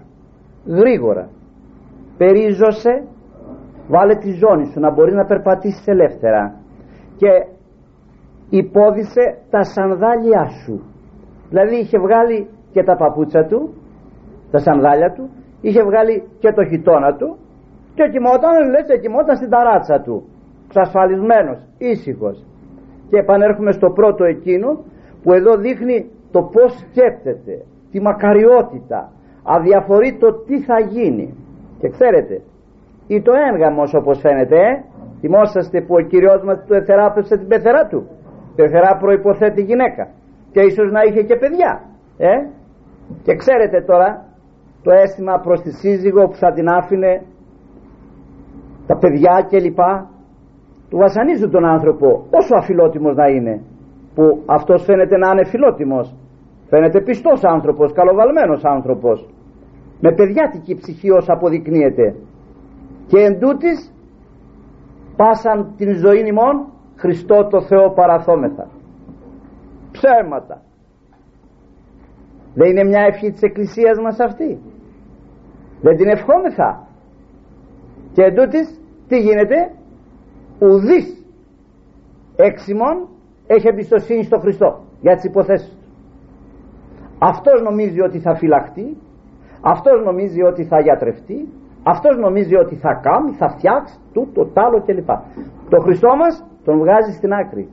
[0.67, 1.29] Γρήγορα.
[2.17, 3.05] Περίζωσε
[3.89, 6.61] βάλε τη ζώνη σου να μπορεί να περπατήσεις ελεύθερα.
[7.17, 7.31] Και
[8.49, 10.83] υπόδισε τα σανδάλια σου.
[11.49, 13.75] Δηλαδή είχε βγάλει και τα παπούτσα του
[14.51, 17.37] τα σανδάλια του είχε βγάλει και το χιτόνα του
[17.95, 20.17] και κοιμόταν λες κοιμόταν στην ταράτσα του.
[20.69, 22.45] Ξασφαλισμένος, ήσυχος.
[23.09, 24.69] Και επανέρχομαι στο πρώτο εκείνο
[25.23, 27.55] που εδώ δείχνει το πως σκέφτεται
[27.91, 29.13] τη μακαριότητα.
[29.43, 31.35] Αδιαφορεί το τι θα γίνει.
[31.79, 32.41] Και ξέρετε
[33.07, 34.85] ή το έγγαμος όπως φαίνεται ε;
[35.21, 38.09] θυμόσαστε που ο Κυριός μας του εθεράπευσε την πεθερά του.
[38.57, 40.09] Πεθερά προϋποθέτει γυναίκα.
[40.53, 41.83] Και ίσως να είχε και παιδιά
[42.19, 42.35] ε;
[43.23, 44.25] και ξέρετε τώρα
[44.83, 47.23] το αίσθημα προς τη σύζυγο που θα την άφηνε
[48.87, 49.81] τα παιδιά κλπ
[50.89, 53.63] του βασανίζουν τον άνθρωπο όσο αφιλότιμος να είναι.
[54.15, 56.15] Που αυτός φαίνεται να είναι φιλότιμος.
[56.69, 59.29] Φαίνεται πιστός άνθρωπος καλοβαλμένος άνθρωπος.
[60.01, 62.15] Με παιδιάτικη ψυχή όσο αποδεικνύεται.
[63.07, 63.93] Και εν τούτης,
[65.17, 66.67] πάσαν την ζωή ημών
[66.97, 68.67] Χριστό το Θεό παραθόμεθα.
[69.93, 70.63] Ψέματα.
[72.55, 74.59] Δεν είναι μια ευχή της Εκκλησίας μας αυτή.
[75.81, 76.87] Δεν την ευχόμεθα
[78.15, 79.71] και εν τούτης, τι γίνεται;
[80.59, 81.27] Ουδής
[82.37, 83.09] έξιμον
[83.47, 85.77] έχει εμπιστοσύνη στο Χριστό για τις υποθέσεις του.
[87.19, 88.97] Αυτός νομίζει ότι θα φυλαχτεί
[89.61, 91.49] αυτός νομίζει ότι θα γιατρευτεί
[91.83, 95.09] αυτός νομίζει ότι θα κάνει, θα φτιάξει τούτο, τ' άλλο κλπ.
[95.69, 97.69] Το Χριστό μας τον βγάζει στην άκρη.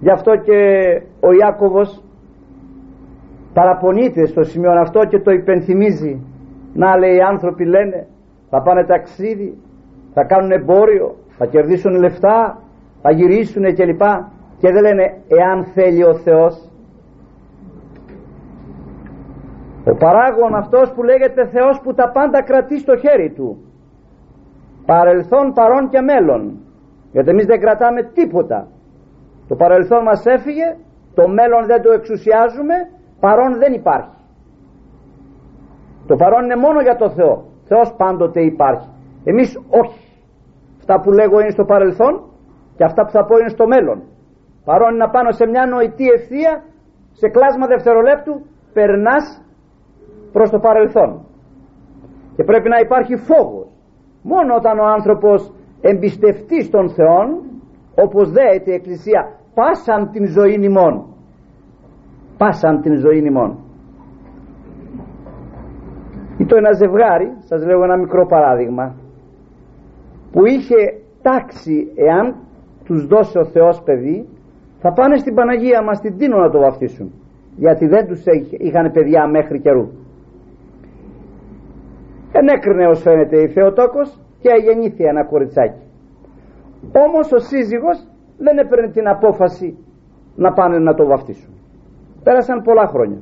[0.00, 0.58] Γι' αυτό και
[1.20, 2.02] ο Ιάκωβος
[3.52, 6.20] παραπονείται στο σημείο αυτό και το υπενθυμίζει.
[6.74, 8.06] Να λέει οι άνθρωποι λένε
[8.50, 9.58] θα πάνε ταξίδι
[10.14, 12.58] θα κάνουν εμπόριο θα κερδίσουν λεφτά
[13.02, 14.02] θα γυρίσουν κλπ.
[14.58, 16.70] Και δεν λένε εάν θέλει ο Θεός
[19.90, 23.58] ο παράγων αυτός που λέγεται Θεός που τα πάντα κρατεί στο χέρι του.
[24.86, 26.58] Παρελθόν, παρόν και μέλλον.
[27.12, 28.68] Γιατί εμείς δεν κρατάμε τίποτα.
[29.48, 30.76] Το παρελθόν μας έφυγε
[31.14, 32.74] το μέλλον δεν το εξουσιάζουμε
[33.20, 34.16] παρόν δεν υπάρχει.
[36.06, 38.88] Το παρόν είναι μόνο για το Θεό Θεός πάντοτε υπάρχει.
[39.24, 39.48] Εμείς
[39.82, 40.00] όχι.
[40.78, 42.14] Αυτά που λέγω είναι στο παρελθόν
[42.76, 44.02] και αυτά που θα πω είναι στο μέλλον.
[44.64, 46.52] Παρόν είναι να πάνω σε μια νοητή ευθεία
[47.12, 48.34] σε κλάσμα δευτερολέπτου
[48.72, 49.24] περνάς
[50.32, 51.10] προς το παρελθόν.
[52.36, 53.68] Και πρέπει να υπάρχει φόβος.
[54.22, 57.18] Μόνο όταν ο άνθρωπος εμπιστευτεί στον Θεό
[58.04, 59.20] όπως δέεται η Εκκλησία
[59.54, 60.94] πάσαν την ζωή ημών
[62.38, 63.58] πάσαν την ζωή ημών
[66.46, 68.94] το ένα ζευγάρι σας λέω ένα μικρό παράδειγμα
[70.32, 70.76] που είχε
[71.22, 72.34] τάξει εάν
[72.84, 74.28] τους δώσει ο Θεός παιδί
[74.78, 77.12] θα πάνε στην Παναγία μας την Τίνο να το βαφτίσουν
[77.56, 79.88] γιατί δεν τους είχαν παιδιά μέχρι καιρού.
[82.32, 85.80] Ενέκρινε ως φαίνεται η Θεοτόκος και γεννήθη ένα κοριτσάκι.
[87.06, 89.78] Όμως ο σύζυγος δεν έπαιρνε την απόφαση
[90.36, 91.54] να πάνε να το βαφτίσουν.
[92.22, 93.20] Πέρασαν πολλά χρόνια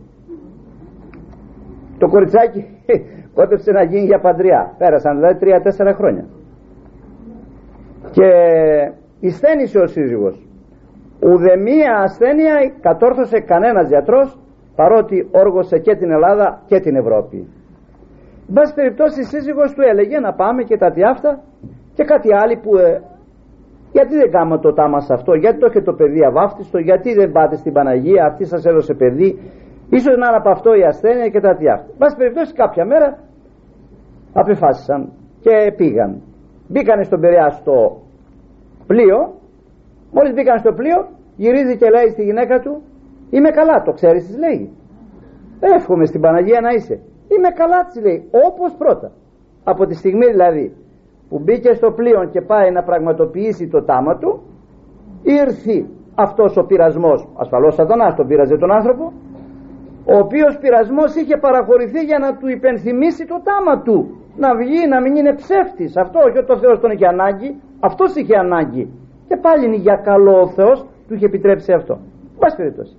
[1.99, 2.67] το κοριτσάκι
[3.35, 6.25] κότεψε να γίνει για παντριά πέρασαν δηλαδή τρία-τέσσερα χρόνια.
[8.11, 8.29] Και
[9.21, 10.47] εισθένησε ο σύζυγος.
[11.21, 14.39] Ουδεμία ασθένεια κατόρθωσε κανένας γιατρός
[14.77, 17.37] παρότι όργωσε και την Ελλάδα και την Ευρώπη.
[18.49, 21.41] Εν πάση περιπτώσει η σύζυγος του έλεγε να πάμε και τα αυτά
[21.95, 23.01] και κάτι άλλο που ε,
[23.93, 27.33] γιατί δεν κάνουμε το τάμα σε αυτό, γιατί το έχει το παιδί αβάφτιστο, γιατί δεν
[27.33, 29.39] πάτε στην Παναγία, αυτή σας έδωσε παιδί,
[29.91, 31.89] ίσως να είναι από αυτό η ασθένεια και τα τι αυτά.
[31.91, 33.19] Εν πάση περιπτώσει κάποια μέρα
[34.33, 36.23] απεφάσισαν και πήγαν.
[36.69, 38.03] Μπήκανε στον Περιά στο
[38.87, 39.19] πλοίο,
[40.13, 42.83] μόλις μπήκαν στο πλοίο γυρίζει και λέει στη γυναίκα του
[43.31, 44.71] Είμαι καλά, το ξέρεις της λέει.
[45.61, 46.95] Εύχομαι στην Παναγία να είσαι.
[47.33, 49.13] Είμαι καλά της λέει, όπως πρώτα.
[49.65, 50.77] Από τη στιγμή δηλαδή
[51.29, 54.43] που μπήκε στο πλοίο και πάει να πραγματοποιήσει το τάμα του,
[55.23, 59.13] ήρθε αυτός ο πειρασμός, ασφαλώς σατανάς τον πείραζε τον άνθρωπο,
[60.13, 63.97] ο οποίος πειρασμός είχε παραχωρηθεί για να του υπενθυμίσει το τάμα του,
[64.37, 65.97] να βγει, να μην είναι ψεύτης.
[65.97, 67.49] Αυτό όχι ότι ο Θεός τον είχε ανάγκη,
[67.81, 68.85] αυτός είχε ανάγκη.
[69.29, 71.95] Και πάλι για καλό ο Θεός του είχε επιτρέψει αυτό.
[72.39, 72.97] Πάση περιπτώσει.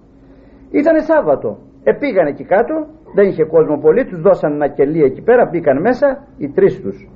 [0.72, 1.58] Ήτανε Σάββατο.
[1.84, 6.08] Επήγαν εκεί κάτω, δεν είχε κόσμο πολύ, τους δώσαν ένα κελί εκεί πέρα, μπήκαν μέσα
[6.38, 7.10] οι τρεις τους.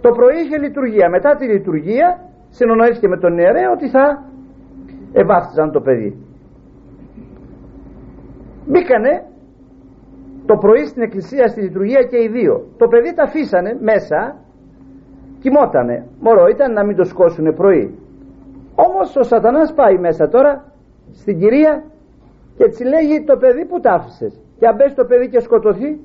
[0.00, 1.08] Το πρωί είχε λειτουργία.
[1.08, 4.24] Μετά τη λειτουργία συνονοήθηκε με τον ιερέα ότι θα
[5.12, 6.25] ευάφτιζαν το παιδί.
[8.66, 9.24] Μπήκανε
[10.46, 12.64] το πρωί στην εκκλησία στη λειτουργία και οι δύο.
[12.76, 14.36] Το παιδί τα αφήσανε μέσα,
[15.40, 16.06] κοιμότανε.
[16.20, 17.98] Μωρό ήταν να μην το σκόσουνε πρωί.
[18.74, 20.72] Όμως ο σατανάς πάει μέσα τώρα
[21.12, 21.84] στην κυρία
[22.56, 24.40] και έτσι λέγει το παιδί που τα άφησες.
[24.58, 26.00] Και αν το παιδί και σκοτωθεί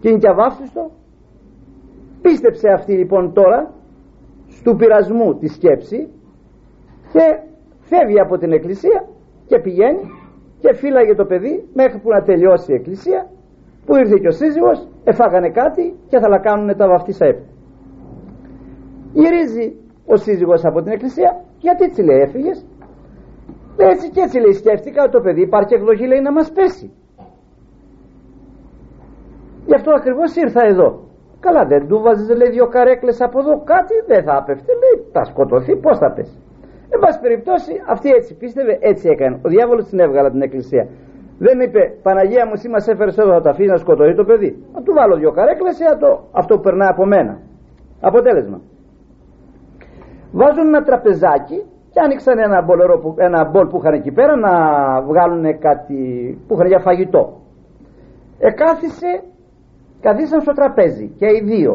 [0.00, 0.90] και είναι και αβάφτιστο
[2.24, 3.74] Πίστεψε αυτή λοιπόν τώρα
[4.48, 6.08] στου πειρασμού τη σκέψη
[7.12, 7.38] και
[7.80, 9.08] φεύγει από την εκκλησία
[9.46, 10.00] και πηγαίνει
[10.64, 13.20] και φύλαγε το παιδί μέχρι που να τελειώσει η εκκλησία
[13.86, 17.52] που ήρθε και ο σύζυγος εφάγανε κάτι και θα λακάνουν τα βαφτίσα έπειτα
[19.20, 19.66] γυρίζει
[20.06, 22.66] ο σύζυγος από την εκκλησία γιατί έτσι λέει έφυγες;
[23.76, 26.86] Έτσι και έτσι λέει σκέφτηκα ότι το παιδί υπάρχει εκλογή λέει να μας πέσει
[29.66, 30.88] γι' αυτό ακριβώς ήρθα εδώ
[31.40, 35.24] Καλά δεν του βάζεις λέει δυο καρέκλες από εδώ κάτι δεν θα απεφτεί λέει θα
[35.24, 36.38] σκοτωθεί πως θα πέσει;
[36.94, 39.40] Εν πάση περιπτώσει αυτή έτσι πίστευε έτσι έκανε.
[39.44, 40.84] Ο διάβολος την έβγαλε την εκκλησία.
[41.38, 44.50] Δεν είπε Παναγία μου εσύ μας έφερες εδώ θα τα αφήσεις να σκοτωθεί το παιδί.
[44.74, 47.38] Να του βάλω δυο καρέκλες ή το, αυτό που περνάει από μένα.
[48.00, 48.60] Αποτέλεσμα.
[50.32, 51.58] Βάζουν ένα τραπεζάκι
[51.92, 52.64] και άνοιξαν ένα,
[53.02, 54.52] που, ένα μπολ που είχαν εκεί πέρα να
[55.02, 55.98] βγάλουν κάτι
[56.46, 57.40] που είχαν για φαγητό.
[58.38, 59.22] Εκάθισε
[60.00, 61.72] καθίσαν στο τραπέζι και οι δύο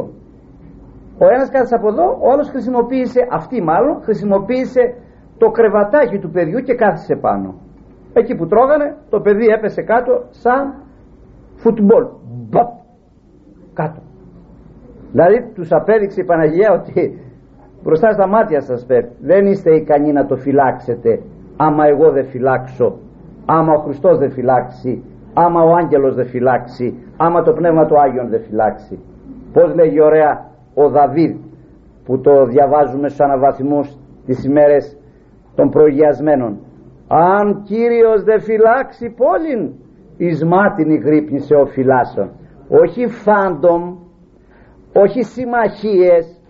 [1.21, 4.93] ο ένας κάθισε από εδώ ο άλλος χρησιμοποίησε αυτή μάλλον χρησιμοποίησε
[5.39, 7.49] το κρεβατάκι του παιδιού και κάθισε πάνω.
[8.13, 10.73] Εκεί που τρώγανε το παιδί έπεσε κάτω σαν
[11.56, 12.06] φουτμπολ.
[12.49, 12.69] Μπαπ,
[13.73, 14.02] κάτω.
[15.12, 17.19] Δηλαδή τους απέδειξε η Παναγία ότι
[17.84, 21.21] μπροστά στα μάτια σας πέφτει δεν είστε ικανοί να το φυλάξετε
[21.58, 22.97] άμα εγώ δεν φυλάξω
[23.45, 28.30] άμα ο Χριστός δεν φυλάξει άμα ο άγγελος δεν φυλάξει άμα το πνεύμα το Άγιον
[28.30, 28.99] δεν φυλάξει.
[29.54, 31.36] Πως λέγει ωραία ο Δαβίδ
[32.06, 34.97] που το διαβάζουμε στους αναβαθμούς τις ημέρες
[35.55, 36.59] των προηγιασμένων
[37.07, 39.73] αν Κύριος δεν φυλάξει πόλιν
[40.17, 42.29] εις μάτην ηγρύπνησε ο φυλάσσων
[42.69, 43.97] όχι Phantom
[44.93, 46.41] όχι συμμαχίες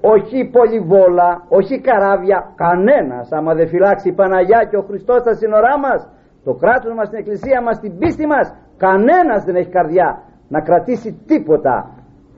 [0.00, 5.78] όχι πολυβόλα όχι καράβια κανένας άμα δεν φυλάξει η Παναγιά και ο Χριστός στα σύνορά
[5.78, 6.10] μας
[6.46, 8.46] το κράτος μας, την εκκλησία μας, την πίστη μας
[8.76, 10.08] κανένας δεν έχει καρδιά
[10.48, 11.76] να κρατήσει τίποτα.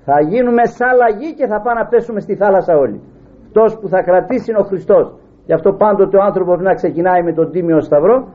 [0.04, 3.00] Θα γίνουμε σαν λαγή και θα πάμε να πέσουμε στη θάλασσα όλοι.
[3.46, 5.04] Αυτός που θα κρατήσει είναι ο Χριστός
[5.48, 8.28] γι' αυτό πάντοτε ο άνθρωπος να ξεκινάει με τον Τίμιο Σταυρό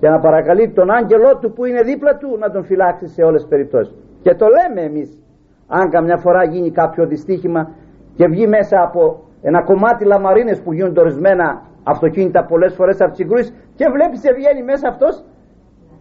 [0.00, 3.40] και να παρακαλεί τον άγγελό του που είναι δίπλα του να τον φυλάξει σε όλες
[3.40, 3.94] τις περιπτώσεις.
[4.22, 5.22] Και το λέμε εμείς
[5.68, 7.70] αν καμιά φορά γίνει κάποιο δυστύχημα
[8.16, 13.18] και βγει μέσα από ένα κομμάτι λαμαρίνες που γίνονται ορισμένα αυτοκίνητα πολλές φορές από τις
[13.18, 15.24] συγκρούσεις και βλέπεις και βγαίνει μέσα αυτός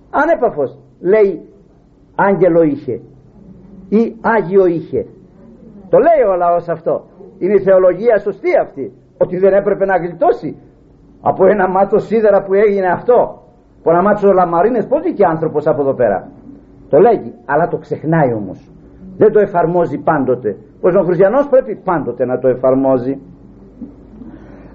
[0.10, 0.80] ανέπαφος.
[0.99, 1.49] Λέει
[2.15, 3.02] άγγελο είχε
[3.89, 5.06] ή άγιο είχε
[5.89, 7.06] το λέει ο λαός αυτό.
[7.39, 8.93] Είναι η θεολογία σωστή αυτή
[9.24, 10.57] ότι δεν έπρεπε να γλιτώσει.
[11.21, 13.17] Από ένα μάτσο σίδερα που έγινε αυτό
[13.80, 16.30] από ένα μάτσο λαμαρίνες πως βγήκε άνθρωπος από εδώ πέρα;
[16.89, 18.71] Το λέγει αλλά το ξεχνάει όμως.
[19.17, 20.57] Δεν το εφαρμόζει πάντοτε.
[20.82, 23.19] Πως ο χριστιανός πρέπει πάντοτε να το εφαρμόζει.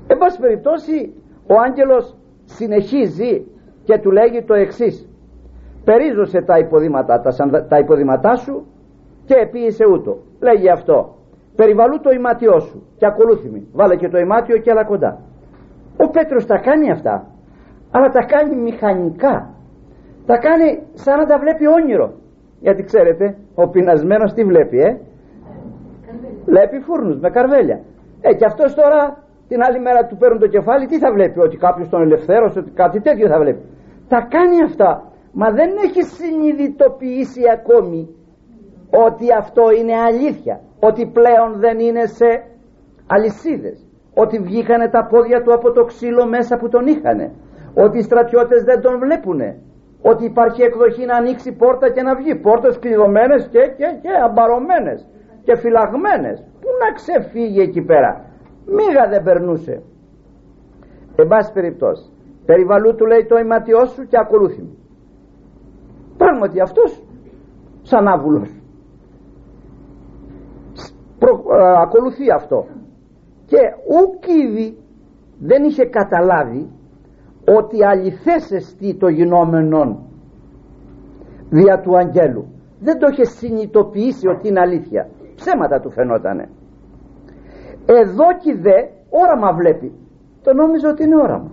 [0.06, 1.14] Εν πάση περιπτώσει
[1.46, 3.46] ο άγγελος συνεχίζει
[3.84, 5.08] και του λέγει το εξής.
[5.84, 7.30] Περίζωσε τα υποδήματα, τα,
[7.68, 8.66] τα υποδήματά σου
[9.24, 11.17] και επίησε ούτω λέγει αυτό
[11.60, 12.78] περιβαλού το ημάτιό σου.
[12.98, 15.12] Και ακολούθημη βάλε και το ημάτιο και άλλα κοντά.
[16.04, 17.14] Ο Πέτρος τα κάνει αυτά
[17.90, 19.34] αλλά τα κάνει μηχανικά.
[20.26, 22.08] Τα κάνει σαν να τα βλέπει όνειρο.
[22.60, 24.90] Γιατί ξέρετε ο πεινασμένος τι βλέπει ε;
[26.44, 27.78] Βλέπει φούρνους με καρβέλια.
[28.20, 29.00] Ε και αυτός τώρα
[29.48, 32.70] την άλλη μέρα του παίρνουν το κεφάλι τι θα βλέπει ότι κάποιος τον ελευθέρωσε ότι
[32.70, 33.62] κάτι τέτοιο θα βλέπει.
[34.08, 34.90] Τα κάνει αυτά
[35.32, 38.00] μα δεν έχει συνειδητοποιήσει ακόμη
[39.06, 42.28] ότι αυτό είναι αλήθεια ότι πλέον δεν είναι σε
[43.06, 43.86] αλυσίδες.
[44.14, 47.32] Ότι βγήκανε τα πόδια του από το ξύλο μέσα που τον είχανε.
[47.74, 49.58] Ότι οι στρατιώτες δεν τον βλέπουνε.
[50.02, 52.34] Ότι υπάρχει εκδοχή να ανοίξει πόρτα και να βγει.
[52.34, 55.06] Πόρτες κλειδωμένες και, και, και αμπαρωμένες
[55.44, 56.36] και φυλαγμένες.
[56.60, 58.24] Που να ξεφύγει εκεί πέρα.
[58.66, 59.82] Μίγα δεν περνούσε.
[61.16, 62.12] Εν πάση περιπτώσει
[62.48, 64.76] περιβαλού του λέει το ηματιό σου και ακολούθη μου.
[66.16, 67.02] Πράγματι αυτός
[67.82, 68.57] σαν άβουλος
[71.76, 72.66] ακολουθεί αυτό.
[73.46, 73.58] Και
[73.98, 74.24] ούκ
[75.38, 76.70] δεν είχε καταλάβει
[77.58, 79.98] ότι αληθές εστί το γινόμενον
[81.50, 82.44] δια του αγγέλου.
[82.80, 85.08] Δεν το είχε συνειδητοποιήσει ότι είναι αλήθεια.
[85.34, 86.48] Ψέματα του φαινότανε.
[87.86, 88.76] Εδώ και δε
[89.10, 89.92] όραμα βλέπει.
[90.42, 91.50] Το νόμιζε ότι είναι όραμα.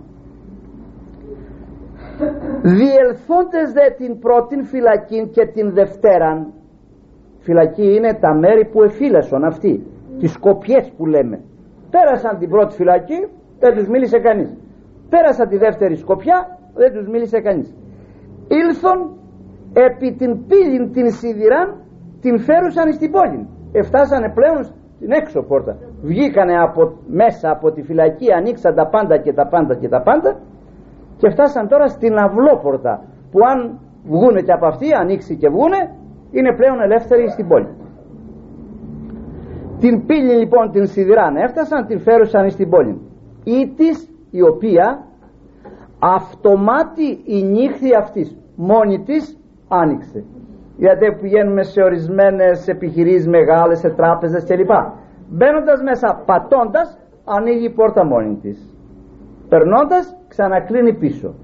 [2.62, 6.52] Διελθόντες δε την πρώτη φυλακή και την δευτέραν
[7.46, 9.72] φυλακή είναι τα μέρη που εφήλασαν αυτοί
[10.18, 11.36] τις σκοπιές που λέμε.
[11.94, 13.18] Πέρασαν την πρώτη φυλακή
[13.62, 14.50] δεν τους μίλησε κανείς.
[15.08, 16.38] Πέρασαν τη δεύτερη σκοπιά
[16.74, 17.68] δεν τους μίλησε κανείς.
[18.60, 18.98] Ήλθον
[19.86, 21.68] επί την πύλη την σιδηράν
[22.20, 23.40] την φέρουσαν στην πόλη.
[23.72, 24.58] Εφτάσανε πλέον
[24.96, 25.72] στην έξω πόρτα.
[26.02, 30.30] Βγήκανε από, μέσα από τη φυλακή ανοίξαν τα πάντα και τα πάντα και τα πάντα
[31.16, 32.92] και φτάσαν τώρα στην αυλόπορτα
[33.30, 35.80] που αν βγούνε και από αυτή ανοίξει και βγούνε
[36.36, 37.68] είναι πλέον ελεύθεροι στην πόλη.
[39.78, 43.00] Την πύλη λοιπόν την σιδηράν έφτασαν την φέρουσαν στην πόλη.
[43.44, 45.06] Ή της η οποία
[45.98, 50.24] αυτομάτι η νύχθη αυτής μόνη της άνοιξε.
[50.76, 54.70] Γιατί πηγαίνουμε σε ορισμένες επιχειρήσεις μεγάλες, σε τράπεζες κλπ.
[55.28, 58.76] Μπαίνοντας μέσα πατώντας ανοίγει η πόρτα μόνη της.
[59.48, 61.34] Περνώντας ξανακλίνει πίσω.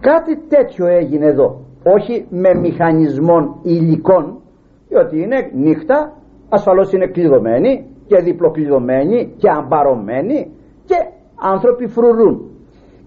[0.00, 4.40] Κάτι τέτοιο έγινε εδώ όχι με μηχανισμών υλικών
[4.88, 6.12] διότι είναι νύχτα
[6.48, 10.50] ασφαλώς είναι κλειδωμένοι και διπλοκλειδωμένοι και αμπαρωμένοι
[10.84, 10.94] και
[11.34, 12.50] άνθρωποι φρουρούν.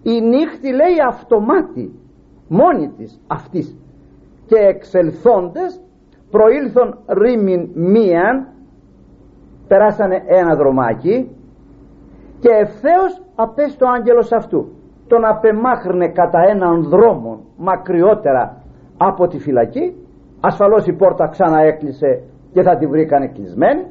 [0.04, 1.92] Η νύχτη λέει αυτομάτι
[2.48, 3.78] μόνη της αυτής.
[4.46, 5.82] Και εξελθόντες
[6.32, 8.48] προήλθον ρήμην μίαν
[9.68, 11.30] περάσανε ένα δρομάκι
[12.40, 14.72] και ευθέως απέστη ο άγγελος αυτού
[15.08, 18.65] τον απεμάχρνε κατά έναν δρόμο μακριότερα
[18.98, 19.96] από τη φυλακή.
[20.40, 22.22] Ασφαλώς η πόρτα ξαναέκλεισε
[22.52, 23.86] και θα τη βρήκανε κλεισμένη.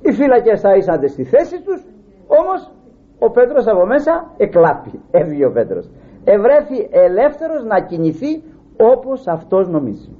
[0.00, 1.86] Οι φύλακες θα ήσαντε στη θέση τους.
[2.26, 2.72] Όμως
[3.18, 5.00] ο Πέτρος από μέσα εκλάπει.
[5.10, 5.90] Έβγε ο Πέτρος.
[6.24, 8.42] Ευρέθη ελεύθερος να κινηθεί
[8.76, 10.16] όπως αυτός νομίζει.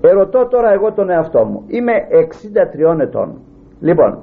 [0.00, 1.62] Ερωτώ τώρα εγώ τον εαυτό μου.
[1.66, 3.40] Είμαι 63 ετών.
[3.80, 4.22] Λοιπόν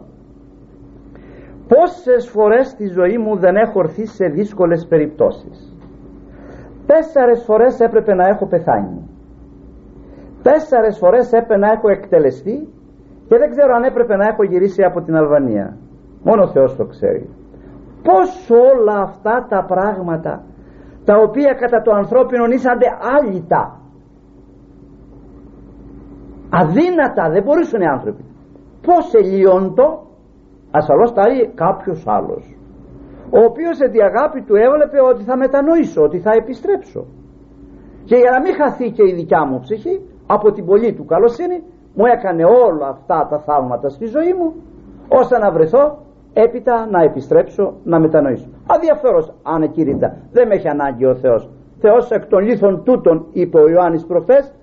[1.68, 5.71] πόσες φορές στη ζωή μου δεν έχω ορθεί σε δύσκολες περιπτώσεις;
[6.86, 9.10] Τέσσερες φορές έπρεπε να έχω πεθάνει.
[10.42, 12.70] Τέσσερες φορές έπρεπε να έχω εκτελεστεί
[13.28, 15.78] και δεν ξέρω αν έπρεπε να έχω γυρίσει από την Αλβανία.
[16.24, 17.30] Μόνο ο Θεός το ξέρει.
[18.04, 20.44] Πως όλα αυτά τα πράγματα
[21.06, 22.86] τα οποία κατά το ανθρώπινο ήσανται
[23.18, 23.80] άλυτα
[26.50, 28.26] αδύνατα δεν μπορούσαν οι άνθρωποι.
[28.82, 30.06] Πως ελιόντο
[30.72, 32.56] ασφαλώς τα άλλοι κάποιος άλλος
[33.32, 37.06] ο οποίος σε τη αγάπη του έβλεπε ότι θα μετανοήσω ότι θα επιστρέψω.
[38.04, 41.64] Και για να μην χαθεί και η δικιά μου ψυχή από την πολύ του καλοσύνη
[41.96, 44.54] μου έκανε όλα αυτά τα θαύματα στη ζωή μου
[45.08, 45.98] ώστε να βρεθώ
[46.34, 48.48] έπειτα να επιστρέψω να μετανοήσω.
[48.68, 51.50] Αδιαφέρος ανεκήρυτα δεν με έχει ανάγκη ο Θεός.
[51.80, 54.54] Θεός εκ των λίθων τούτων είπε ο Ιωάννης προφές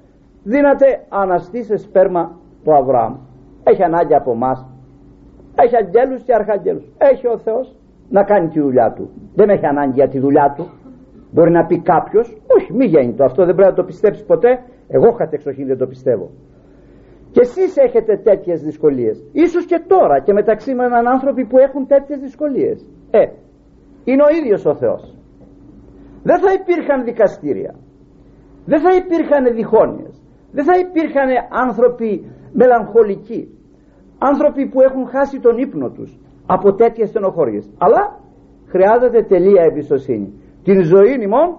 [0.42, 3.14] δύναται αναστή σε σπέρμα του Αβραάμ.
[3.64, 4.66] Έχει ανάγκη από εμάς.
[5.54, 6.92] έχει αγγέλους και αρχαγγέλους.
[6.98, 7.77] Έχει ο Θεός
[8.08, 9.10] να κάνει τη δουλειά του.
[9.34, 10.66] Δεν με έχει ανάγκη για τη δουλειά του.
[11.32, 14.62] Μπορεί να πει κάποιος, όχι μη γίνει το αυτό δεν πρέπει να το πιστέψεις ποτέ.
[14.88, 16.30] Εγώ κατεξοχήν δεν το πιστεύω
[17.30, 19.24] και εσείς έχετε τέτοιες δυσκολίες.
[19.32, 22.90] Ίσως και τώρα και μεταξύ με έναν άνθρωποι που έχουν τέτοιες δυσκολίες.
[23.10, 23.24] Ε,
[24.04, 25.16] είναι ο ίδιος ο Θεός.
[26.22, 27.74] Δεν θα υπήρχαν δικαστήρια.
[28.64, 30.22] Δεν θα υπήρχαν διχόνοιες.
[30.52, 31.28] Δεν θα υπήρχαν
[31.66, 33.42] άνθρωποι μελαγχολικοί.
[34.18, 36.18] Άνθρωποι που έχουν χάσει τον ύπνο τους
[36.54, 37.70] από τέτοιες στενοχώριες.
[37.78, 38.18] Αλλά
[38.66, 40.32] χρειάζεται τελεία εμπιστοσύνη.
[40.62, 41.56] Την ζωή ημών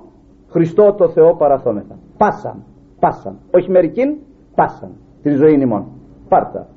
[0.51, 2.63] Χριστό το Θεό παραθόμεθα πάσαν,
[2.99, 3.35] πάσαν.
[3.51, 4.17] Όχι μερικήν,
[4.55, 4.91] πάσαν.
[5.21, 5.85] Την ζωή ημών.
[6.29, 6.67] Πάρτα.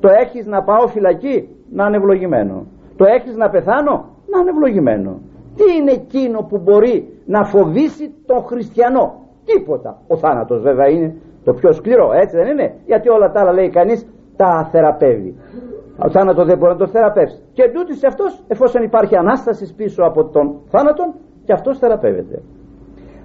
[0.00, 2.66] Το έχεις να πάω φυλακή να είναι ευλογημένο
[2.96, 3.92] το έχεις να πεθάνω
[4.30, 5.20] να είναι ευλογημένο
[5.56, 9.98] τι είναι εκείνο που μπορεί να φοβήσει τον χριστιανό; Τίποτα.
[10.06, 13.68] Ο θάνατος βέβαια είναι το πιο σκληρό έτσι δεν είναι; Γιατί όλα τα άλλα λέει
[13.68, 15.34] κανείς τα θεραπεύει.
[15.75, 15.75] Ο
[16.10, 17.38] θάνατος δεν μπορεί να το θεραπεύσει.
[17.52, 22.42] Και τούτης αυτός εφόσον υπάρχει ανάστασης πίσω από τον θάνατο και αυτός θεραπεύεται.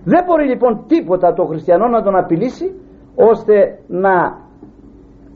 [0.03, 2.75] Δεν μπορεί λοιπόν τίποτα το χριστιανό να τον απειλήσει
[3.15, 4.13] ώστε να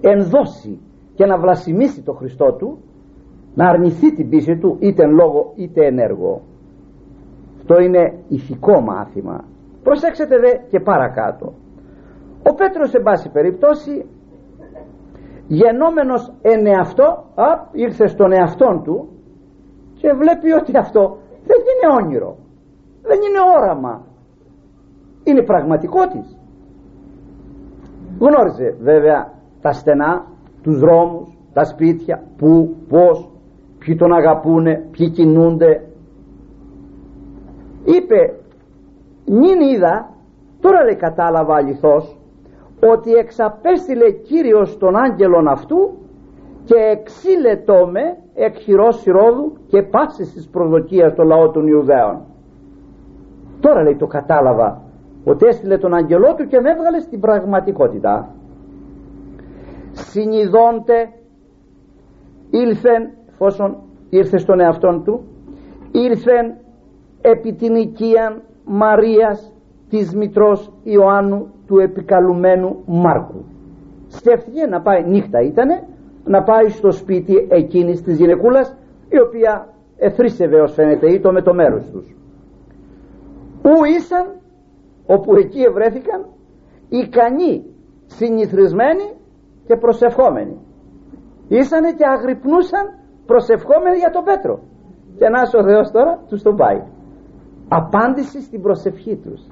[0.02, 0.80] ενδώσει
[1.16, 2.80] και να βλασιμήσει το Χριστό του
[3.56, 6.42] να αρνηθεί την πίστη του είτε εν λόγο είτε εν έργο.
[7.58, 9.44] Αυτό είναι ηθικό μάθημα.
[9.84, 11.54] Προσέξτε δε και παρακάτω.
[12.50, 14.06] Ο Πέτρος σε πάση περιπτώσει
[15.48, 19.10] γενόμενος εν εαυτό α, ήρθε στον εαυτόν του
[19.94, 21.18] και βλέπει ότι αυτό
[21.48, 22.38] δεν είναι όνειρο
[23.08, 24.02] δεν είναι όραμα.
[25.24, 26.38] Είναι πραγματικότης.
[28.20, 30.26] Γνώριζε βέβαια τα στενά
[30.62, 33.30] τους δρόμους τα σπίτια που, πως
[33.78, 35.88] ποιοι τον αγαπούνε ποιοι κινούνται.
[37.84, 38.40] Είπε
[39.26, 40.10] νυν είδα
[40.60, 42.18] τώρα λέει κατάλαβα αληθώς
[42.92, 45.98] ότι εξαπέστειλε Κύριος τον άγγελον αυτού
[46.64, 48.02] και εξήλετό με
[48.34, 49.04] εκ χειρός
[49.68, 52.22] και πάσης της προδοκίας στο λαό των Ιουδαίων.
[53.60, 54.82] Τώρα λέει το κατάλαβα
[55.24, 58.36] ότι έστειλε τον αγγελό του και με έβγαλε στην πραγματικότητα.
[59.92, 61.10] Συνειδώνται
[62.50, 63.78] ήλθεν εφόσον
[64.10, 65.24] ήρθε στον εαυτόν του
[65.92, 66.56] ήρθεν
[67.22, 69.54] επί την οικία Μαρίας
[69.90, 73.46] της Μητρός Ιωάννου του επικαλουμένου Μάρκου.
[74.08, 75.88] Σκέφτηκε να πάει νύχτα ήτανε
[76.24, 78.78] να πάει στο σπίτι εκείνης της γυναικούλας
[79.10, 82.16] η οποία εθρίσευε ως φαίνεται ήτο με το μέρος τους.
[83.62, 84.26] Πού ήσαν
[85.06, 86.26] όπου εκεί ευρέθηκαν
[86.90, 87.64] ικανοί
[88.06, 89.08] συνηθισμένοι
[89.68, 90.58] και προσευχόμενοι.
[91.48, 92.86] Ήσανε και αγρυπνούσαν
[93.26, 94.60] προσευχόμενοι για τον Πέτρο.
[95.18, 96.82] Και να ο Θεός τώρα τους τον πάει.
[97.68, 99.48] Απάντηση στην προσευχή τους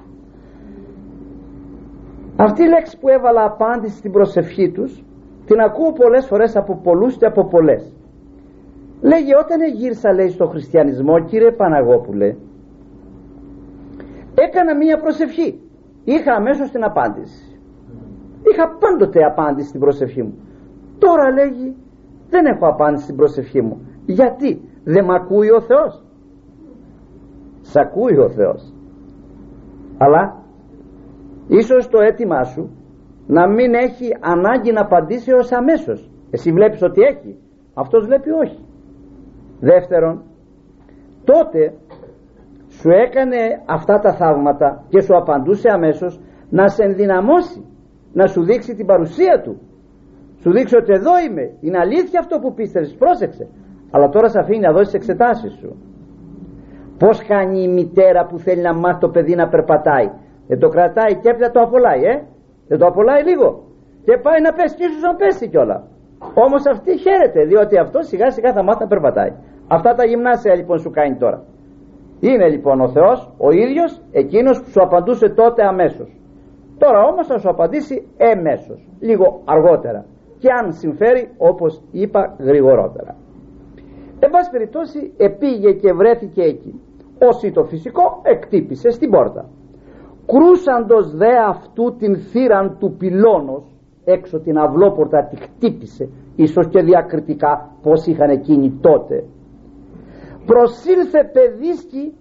[2.36, 5.04] αυτή η λέξη που έβαλα απάντηση στην προσευχή τους
[5.46, 7.92] την ακούω πολλές φορές από πολλούς και από πολλές.
[9.00, 12.36] Λέγει όταν γύρισα λέει στο χριστιανισμό κύριε Παναγόπουλε
[14.34, 15.60] έκανα μία προσευχή.
[16.04, 17.58] Είχα αμέσως την απάντηση.
[18.52, 20.34] Είχα πάντοτε απάντηση στην προσευχή μου.
[20.98, 21.76] Τώρα λέγει
[22.30, 23.80] δεν έχω απάντηση στην προσευχή μου.
[24.06, 26.04] Γιατί; Δεν μ' ακούει ο Θεός.
[27.60, 28.72] Σ' ακούει ο Θεός.
[29.98, 30.43] Αλλά
[31.46, 32.70] ίσως το αίτημά σου
[33.26, 36.10] να μην έχει ανάγκη να απαντήσει ως αμέσως.
[36.30, 37.38] Εσύ βλέπεις ότι έχει
[37.74, 38.64] αυτός βλέπει όχι.
[39.60, 40.22] Δεύτερον
[41.24, 41.74] τότε
[42.68, 43.36] σου έκανε
[43.66, 46.20] αυτά τα θαύματα και σου απαντούσε αμέσως
[46.50, 47.64] να σε ενδυναμώσει
[48.12, 49.60] να σου δείξει την παρουσία του.
[50.40, 53.48] Σου δείξει ότι εδώ είμαι είναι αλήθεια αυτό που πίστευες πρόσεξε.
[53.90, 55.76] Αλλά τώρα σε αφήνει να δώσεις εξετάσεις σου.
[56.98, 60.10] Πως κάνει η μητέρα που θέλει να μάθει το παιδί να περπατάει;
[60.46, 62.14] Δεν το κρατάει και έπειτα το απολάει ε.
[62.68, 63.48] Δεν το απολάει λίγο.
[64.04, 65.78] Και πάει να πέσει και ίσως να πέσει κιόλα.
[66.44, 69.32] Όμως αυτή χαίρεται διότι αυτό σιγά σιγά θα μάθει να περπατάει.
[69.68, 71.44] Αυτά τα γυμνάσια λοιπόν σου κάνει τώρα.
[72.20, 76.20] Είναι λοιπόν ο Θεός ο ίδιος εκείνος που σου απαντούσε τότε αμέσως.
[76.78, 80.04] Τώρα όμως θα σου απαντήσει εμέσως λίγο αργότερα.
[80.38, 83.16] Και αν συμφέρει όπως είπα γρηγορότερα.
[84.18, 86.80] Εν πάση περιπτώσει επήγε και βρέθηκε εκεί.
[87.28, 89.48] Όσοι το φυσικό εκτύπησε στην πόρτα
[90.26, 97.70] κρούσαντος δε αυτού την θύραν του πυλώνος έξω την αυλόπορτα τη χτύπησε ίσως και διακριτικά
[97.82, 99.24] πως είχαν εκείνοι τότε.
[100.46, 102.14] Προσήλθε παιδίσκη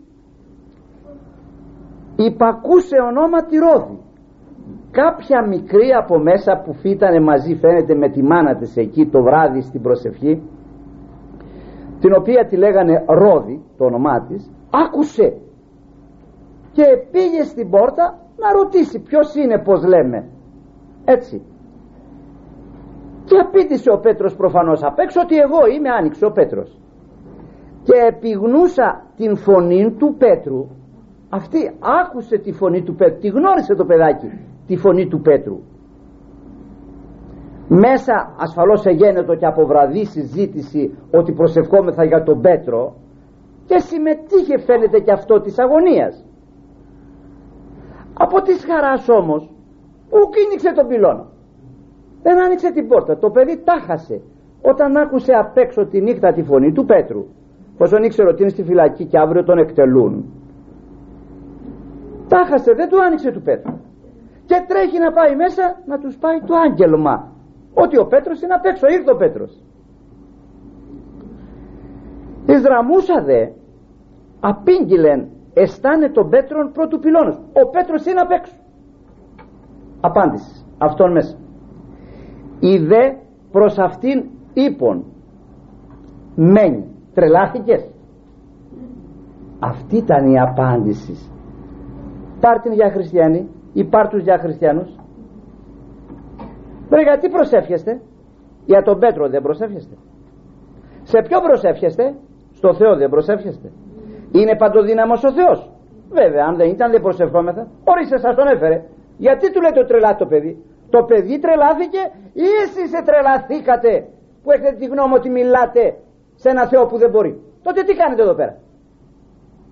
[2.16, 4.00] υπακούσε ονόματι Ρόδη.
[4.92, 9.62] Κάποια μικρή από μέσα που φύτανε μαζί φαίνεται με τη μάνα της εκεί το βράδυ
[9.62, 10.42] στην προσευχή
[12.00, 15.38] την οποία τη λέγανε Ρόδη το όνομά της άκουσε
[16.74, 18.06] και πήγε στην πόρτα
[18.38, 20.30] να ρωτήσει ποιος είναι πως λέμε.
[21.06, 21.42] Έτσι.
[23.26, 26.80] Και απίτησε ο Πέτρος προφανώς απ' έξω ότι εγώ είμαι άνοιξε ο Πέτρος.
[27.84, 30.68] Και επιγνούσα την φωνή του Πέτρου.
[31.30, 31.72] Αυτή
[32.02, 34.28] άκουσε τη φωνή του Πέτρου τη γνώρισε το παιδάκι
[34.68, 35.60] τη φωνή του Πέτρου.
[37.68, 42.96] Μέσα ασφαλώς εγένετο και από βραδύ συζήτηση ότι προσευχόμεθα για τον Πέτρο
[43.66, 46.23] και συμμετείχε φαίνεται και αυτό της αγωνίας
[48.14, 49.50] από τη χαράς όμως
[50.10, 51.26] που κίνηξε τον πυλώνα
[52.24, 53.18] δεν άνοιξε την πόρτα.
[53.18, 54.22] Το παιδί τάχασε
[54.62, 57.26] όταν άκουσε απ' έξω τη νύχτα τη φωνή του Πέτρου.
[57.78, 60.26] Πόσο ήξερε ότι είναι στη φυλακή και αύριο τον εκτελούν.
[62.28, 63.74] Τάχασε δεν του άνοιξε του Πέτρου.
[64.46, 67.32] Και τρέχει να πάει μέσα να τους πάει το άγγελμα.
[67.74, 69.62] Ότι ο Πέτρος είναι απ' έξω ήρθε ο Πέτρος.
[72.46, 73.48] Ισραμούσα δε
[74.40, 78.56] απήγγειλεν αισθάνε τον Πέτρον πρώτου πυλώνος ο Πέτρος είναι απ' έξω.
[80.02, 80.66] Απάντηση.
[80.78, 81.38] Αυτόν μέσα.
[82.60, 83.14] Η δε
[83.52, 85.06] προς αυτήν είπον
[86.36, 87.90] μένει τρελάθηκες.
[89.60, 91.14] Αυτή ήταν η απάντηση.
[92.40, 93.50] Πάρ την για χριστιανοί.
[93.74, 94.96] Ή πάρ τους για χριστιανούς.
[96.90, 98.02] Βρε γιατί προσεύχεστε;
[98.66, 99.96] Για τον Πέτρο δεν προσεύχεστε.
[101.04, 102.16] Σε ποιο προσεύχεστε;
[102.52, 103.72] Στο Θεό δεν προσεύχεστε
[104.40, 105.60] είναι παντοδύναμος ο Θεός.
[106.20, 107.68] Βέβαια αν δεν ήταν δεν προσευχόμεθα.
[107.84, 108.78] Ορίστε σας τον έφερε.
[109.18, 110.54] Γιατί του λέτε τρελά το παιδί;
[110.90, 112.02] Το παιδί τρελάθηκε
[112.34, 113.92] ή εσείς τρελαθήκατε
[114.44, 115.84] που έχετε τη γνώμη ότι μιλάτε
[116.36, 118.54] σε ένα Θεό που δεν μπορεί; Τότε τι κάνετε εδώ πέρα;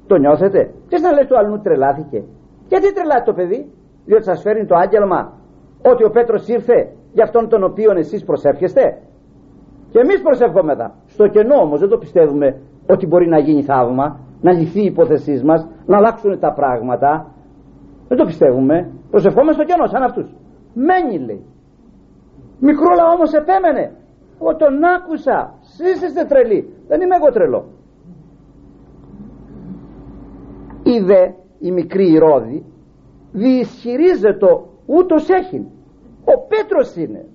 [0.07, 2.23] Το νιώθετε; Και να λέει του αλλού τρελάθηκε
[2.67, 3.59] γιατί τρελάθηκε το παιδί;
[4.05, 5.33] Διότι σας φέρνει το άγγελμα
[5.91, 6.77] ότι ο Πέτρος ήρθε
[7.13, 8.97] για αυτόν τον οποίο εσείς προσεύχεστε;
[9.91, 10.95] Και εμείς προσεύχομεθα.
[11.07, 15.41] Στο κενό όμως δεν το πιστεύουμε ότι μπορεί να γίνει θαύμα να λυθεί η υπόθεσή
[15.43, 17.31] μας να αλλάξουν τα πράγματα.
[18.07, 18.91] Δεν το πιστεύουμε.
[19.09, 20.35] Προσευχόμαστε στο κενό σαν αυτούς.
[20.73, 21.45] Μένει λέει.
[22.59, 23.95] Μικρό λαό όμως επέμενε.
[24.41, 25.53] Εγώ τον άκουσα.
[25.61, 26.73] Εσείς είστε τρελοί.
[26.87, 27.65] Δεν είμαι εγώ τρελό
[30.83, 32.65] είδε η μικρή Ηρώδη
[33.31, 34.47] διισχυρίζεται
[34.85, 35.67] ούτως έχει
[36.25, 37.25] ο Πέτρος είναι.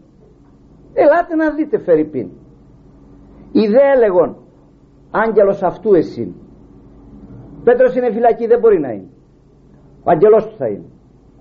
[0.92, 2.30] Ελάτε να δείτε Φερρυπίν
[3.52, 4.36] είδε έλεγον
[5.10, 6.34] άγγελος αυτού εσύ
[7.66, 9.10] Πέτρος είναι φυλακή δεν μπορεί να είναι.
[10.04, 10.88] Ο αγγελός του θα είναι.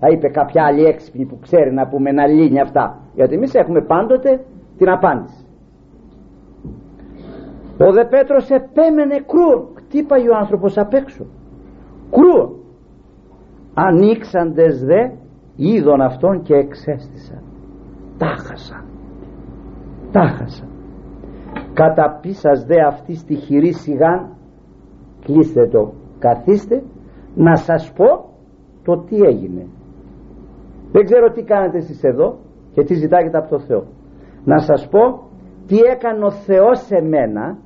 [0.00, 2.84] Θα είπε κάποια άλλη έξυπνη που ξέρει να πούμε να λύνει αυτά.
[3.14, 4.44] Γιατί εμείς έχουμε πάντοτε
[4.78, 5.44] την απάντηση.
[7.86, 11.24] Ο δε Πέτρος επέμενε κρούο χτύπαγε ο άνθρωπος απ' έξω.
[12.10, 12.44] Κρούο
[13.74, 15.10] ανοίξαντες δε
[15.56, 17.42] είδων αυτών και εξέστησαν.
[18.18, 18.84] Τάχασα
[20.12, 20.64] τάχασα
[21.72, 24.36] κατά πίσας δε αυτή στη χειρή σιγάν.
[25.24, 26.82] Κλείστε το καθίστε
[27.34, 28.08] να σας πω
[28.84, 29.66] το τι έγινε.
[30.92, 32.38] Δεν ξέρω τι κάνετε εσείς εδώ
[32.72, 33.84] και τι ζητάγετε από το Θεό.
[34.44, 35.00] Να σας πω
[35.66, 37.58] τι έκανε ο Θεός σε μένα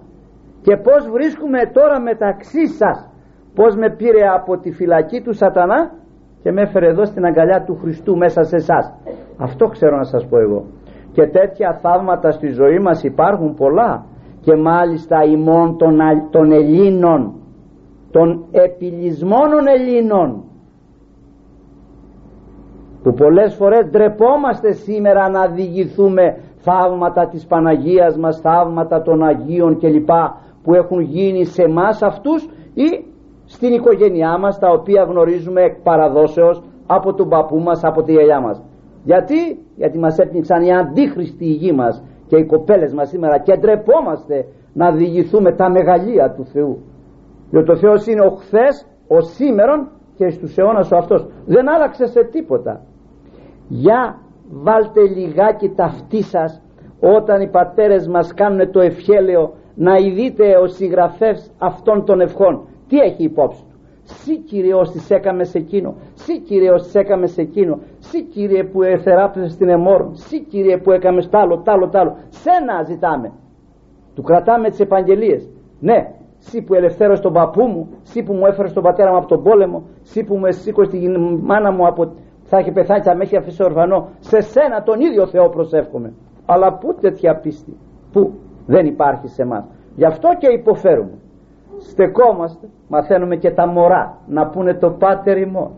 [0.63, 3.09] και πως βρίσκουμε τώρα μεταξύ σας.
[3.55, 5.93] Πως με πήρε από τη φυλακή του σατανά
[6.43, 8.95] και με έφερε εδώ στην αγκαλιά του Χριστού μέσα σε εσάς.
[9.39, 10.65] αυτό ξέρω να σας πω εγώ.
[11.13, 14.05] Και τέτοια θαύματα στη ζωή μας υπάρχουν πολλά.
[14.41, 15.99] Και μάλιστα ημών των,
[16.31, 17.40] των Ελλήνων
[18.11, 20.45] των επιλυσμόνων Ελλήνων
[23.03, 30.11] που πολλές φορές ντρεπόμαστε σήμερα να διηγηθούμε θαύματα της Παναγίας μας, θαύματα των Αγίων κλπ
[30.63, 33.05] που έχουν γίνει σε εμάς αυτούς ή
[33.45, 38.41] στην οικογένειά μας τα οποία γνωρίζουμε εκ παραδόσεως από τον παππού μας, από τη γιαγιά
[38.41, 38.63] μας.
[39.05, 43.57] Γιατί, γιατί μας έπνιξαν οι αντίχριστοι η γη μας και οι κοπέλες μας σήμερα και
[43.57, 46.79] ντρεπόμαστε να διηγηθούμε τα μεγαλεία του Θεού.
[47.51, 51.27] Διότι ο Θεός είναι ο χθες, ο σήμερον και στους αιώνας ο αυτός.
[51.47, 52.81] Δεν άλλαξε σε τίποτα.
[53.69, 54.19] Για
[54.51, 56.63] βάλτε λιγάκι τα αυτή σας
[57.01, 62.99] όταν οι πατέρες μας κάνουν το ευχέλαιο να ειδείτε ο συγγραφεύς αυτών των ευχών τι
[62.99, 67.79] έχει υπόψη του; Σύ Κύριε όσοι έκαμε σε εκείνο Σύ Κύριε όσοι έκαμε σε εκείνο
[67.99, 71.97] Σύ Κύριε που εθεράπησε στην εμόρ Σύ Κύριε που έκαμε στ' άλλο, τ' άλλο, τ'
[71.97, 73.33] άλλο Σένα ζητάμε.
[74.15, 75.49] Του κρατάμε τις επαγγελίες.
[75.81, 79.27] Ναι, Σύ που ελευθέρωσε τον παππού μου Σύ που μου έφερε τον πατέρα μου από
[79.27, 81.09] τον πόλεμο Σύ που με σήκωσε τη
[81.41, 82.13] μάνα μου από
[82.51, 84.09] θα έχει πεθάνει θα με έχει αφήσει ορφανό.
[84.19, 86.13] Σε σένα τον ίδιο Θεό προσεύχομαι.
[86.47, 87.77] Αλλά πού τέτοια πίστη;
[88.13, 88.33] Που
[88.67, 89.65] δεν υπάρχει σε εμάς.
[89.95, 91.19] γι' αυτό και υποφέρουμε.
[91.79, 95.71] Στεκόμαστε μαθαίνουμε και τα μωρά να πούνε το πάτερ ημών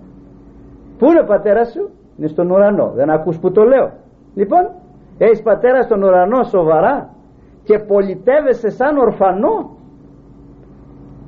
[0.99, 2.93] πού είναι ο πατέρας σου; Είναι στον ουρανό.
[2.95, 3.91] Δεν ακούς που το λέω.
[4.35, 4.71] Λοιπόν
[5.19, 7.09] έχεις πατέρα στον ουρανό σοβαρά
[7.65, 9.71] και πολιτεύεσαι σαν ορφανό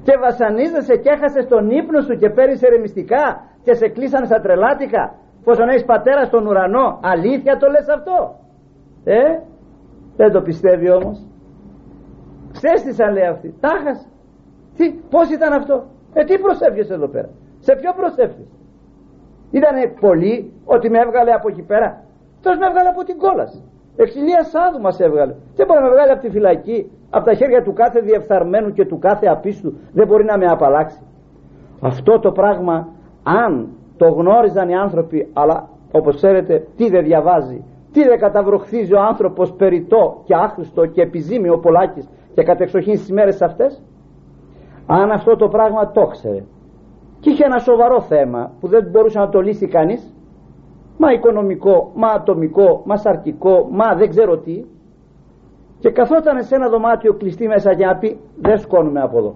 [0.06, 3.24] και βασανίζεσαι και έχασε τον ύπνο σου και παίρνει ερεμιστικά
[3.64, 5.04] και σε κλείσανε στα τρελάτικα.
[5.46, 8.16] Να έχεις πατέρα στον ουρανό αλήθεια το λες αυτό;
[9.04, 9.22] Ε
[10.16, 11.16] δεν το πιστεύει όμως.
[12.52, 14.08] Ξέστησαν λέει αυτή τάχας
[14.76, 15.76] τι, πως ήταν αυτό;
[16.14, 17.28] Ε τι προσεύχεσαι εδώ πέρα;
[17.58, 18.54] Σε ποιο προσεύχεσαι
[19.50, 21.88] Ήτανε πολύ ότι με έβγαλε από εκεί πέρα.
[22.36, 23.60] Αυτός με έβγαλε από την κόλαση.
[23.96, 25.34] Εξηλία σάδου μας έβγαλε.
[25.56, 26.78] Δεν μπορεί να με βγάλει από τη φυλακή
[27.14, 31.00] από τα χέρια του κάθε διεφθαρμένου και του κάθε απίστου δεν μπορεί να με απαλλάξει.
[31.80, 32.88] Αυτό το πράγμα
[33.22, 39.00] αν το γνώριζαν οι άνθρωποι αλλά όπως ξέρετε τι δεν διαβάζει τι δεν καταβροχθίζει ο
[39.00, 43.82] άνθρωπος περιτό και άχρηστο και επιζήμιο ο Πολάκης και κατεξοχήν στις μέρες αυτές;
[44.86, 46.44] Αν αυτό το πράγμα το ξέρε
[47.20, 50.14] και είχε ένα σοβαρό θέμα που δεν μπορούσε να το λύσει κανείς
[50.98, 54.64] μα οικονομικό, μα ατομικό, μα σαρκικό, μα δεν ξέρω τι
[55.84, 59.34] και καθόταν σε ένα δωμάτιο κλειστή μέσα για να πει δεν σκόνουμε από εδώ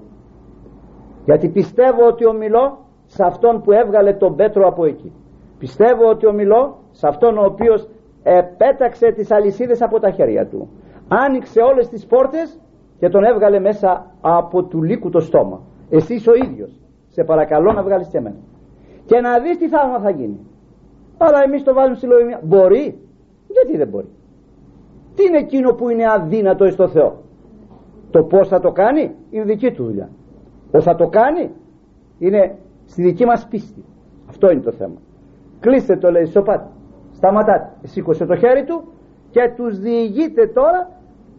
[1.24, 5.12] γιατί πιστεύω ότι ομιλώ σε αυτόν που έβγαλε τον Πέτρο από εκεί.
[5.58, 7.88] Πιστεύω ότι ομιλώ σε αυτόν ο οποίος
[8.22, 10.68] επέταξε τις αλυσίδες από τα χέρια του.
[11.08, 12.60] Άνοιξε όλες τις πόρτες
[12.98, 15.60] και τον έβγαλε μέσα από του λύκου το στόμα.
[15.90, 16.80] Εσύ ο ίδιος.
[17.08, 18.40] Σε παρακαλώ να βγάλεις και εμένα.
[19.04, 20.40] Και να δεις τι θαύμα θα γίνει.
[21.18, 22.36] Αλλά εμείς το βάζουμε στη λογική.
[22.42, 22.98] Μπορεί.
[23.48, 24.08] Γιατί δεν μπορεί
[25.18, 27.16] τι είναι εκείνο που είναι αδύνατο στο Θεό;
[28.10, 30.08] Το πως θα το κάνει; Είναι δική του δουλειά.
[30.70, 31.50] Πως θα το κάνει;
[32.18, 33.84] Είναι στη δική μας πίστη.
[34.28, 34.94] Αυτό είναι το θέμα.
[35.60, 36.66] Κλείστε το λέει σοπάτε
[37.12, 37.72] σταματάτε.
[37.82, 38.84] Σήκωσε το χέρι του
[39.30, 40.90] και τους διηγείται τώρα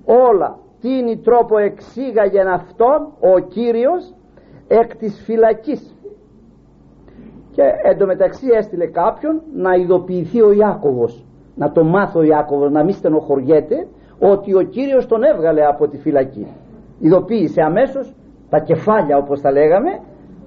[0.05, 0.59] όλα.
[0.81, 4.13] Τι είναι τρόπο εξήγαγεν αυτόν ο Κύριος
[4.67, 5.95] εκ της φυλακής.
[7.51, 11.25] Και εντωμεταξύ έστειλε κάποιον να ειδοποιηθεί ο Ιάκωβος
[11.61, 13.87] να το μάθει ο Ιάκωβος να μην στενοχωριέται
[14.19, 16.47] ότι ο Κύριος τον έβγαλε από τη φυλακή.
[16.99, 18.13] Ειδοποίησε αμέσως
[18.49, 19.91] τα κεφάλια όπως τα λέγαμε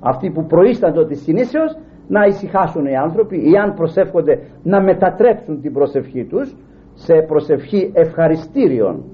[0.00, 1.76] αυτοί που προείσταντο της συνήσεως
[2.08, 6.56] να ησυχάσουν οι άνθρωποι ή αν προσεύχονται να μετατρέψουν την προσευχή τους
[6.94, 9.04] σε προσευχή ευχαριστήριων.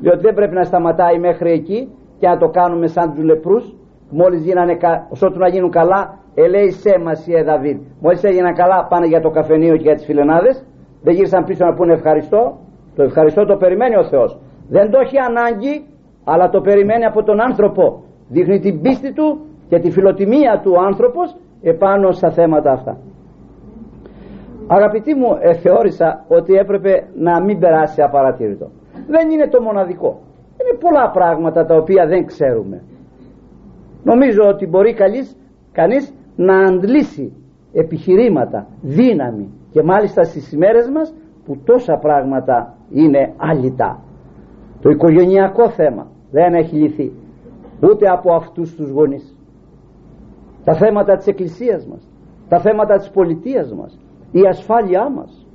[0.00, 1.88] Διότι δεν πρέπει να σταματάει μέχρι εκεί
[2.18, 3.74] και να το κάνουμε σαν τους λεπρούς
[4.10, 4.76] μόλις γίνανε,
[5.08, 7.78] ώσοτου να γίνουν καλά ελέησέ μας η Δαβίδ.
[8.00, 10.64] Μόλις έγιναν καλά πάνε για το καφενείο και για τις φιλενάδες
[11.04, 12.58] δεν γύρισαν πίσω να πούνε ευχαριστώ.
[12.96, 14.38] Το ευχαριστώ το περιμένει ο Θεός.
[14.68, 15.86] Δεν το έχει ανάγκη
[16.24, 18.02] αλλά το περιμένει από τον άνθρωπο.
[18.28, 22.96] Δείχνει την πίστη του και τη φιλοτιμία του άνθρωπος επάνω στα θέματα αυτά.
[24.66, 28.70] Αγαπητοί μου ε, θεώρησα ότι έπρεπε να μην περάσει απαρατήρητο.
[29.08, 30.20] Δεν είναι το μοναδικό.
[30.60, 32.82] Είναι πολλά πράγματα τα οποία δεν ξέρουμε.
[34.04, 35.36] Νομίζω ότι μπορεί καλής,
[35.72, 37.32] κανείς να αντλήσει
[37.72, 41.14] επιχειρήματα, δύναμη και μάλιστα στις ημέρες μας
[41.44, 44.02] που τόσα πράγματα είναι άλυτα.
[44.80, 47.12] Το οικογενειακό θέμα δεν έχει λυθεί
[47.82, 49.36] ούτε από αυτούς τους γονείς.
[50.64, 52.08] Τα θέματα της εκκλησίας μας
[52.48, 53.98] τα θέματα της πολιτείας μας
[54.30, 55.46] η ασφάλειά μας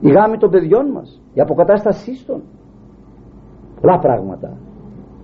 [0.00, 2.42] η γάμη των παιδιών μας η αποκατάστασή των.
[3.80, 4.56] Πολλά πράγματα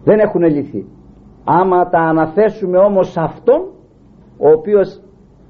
[0.05, 0.87] δεν έχουν λυθεί.
[1.45, 3.61] Άμα τα αναθέσουμε όμως αυτόν
[4.39, 5.03] ο οποίος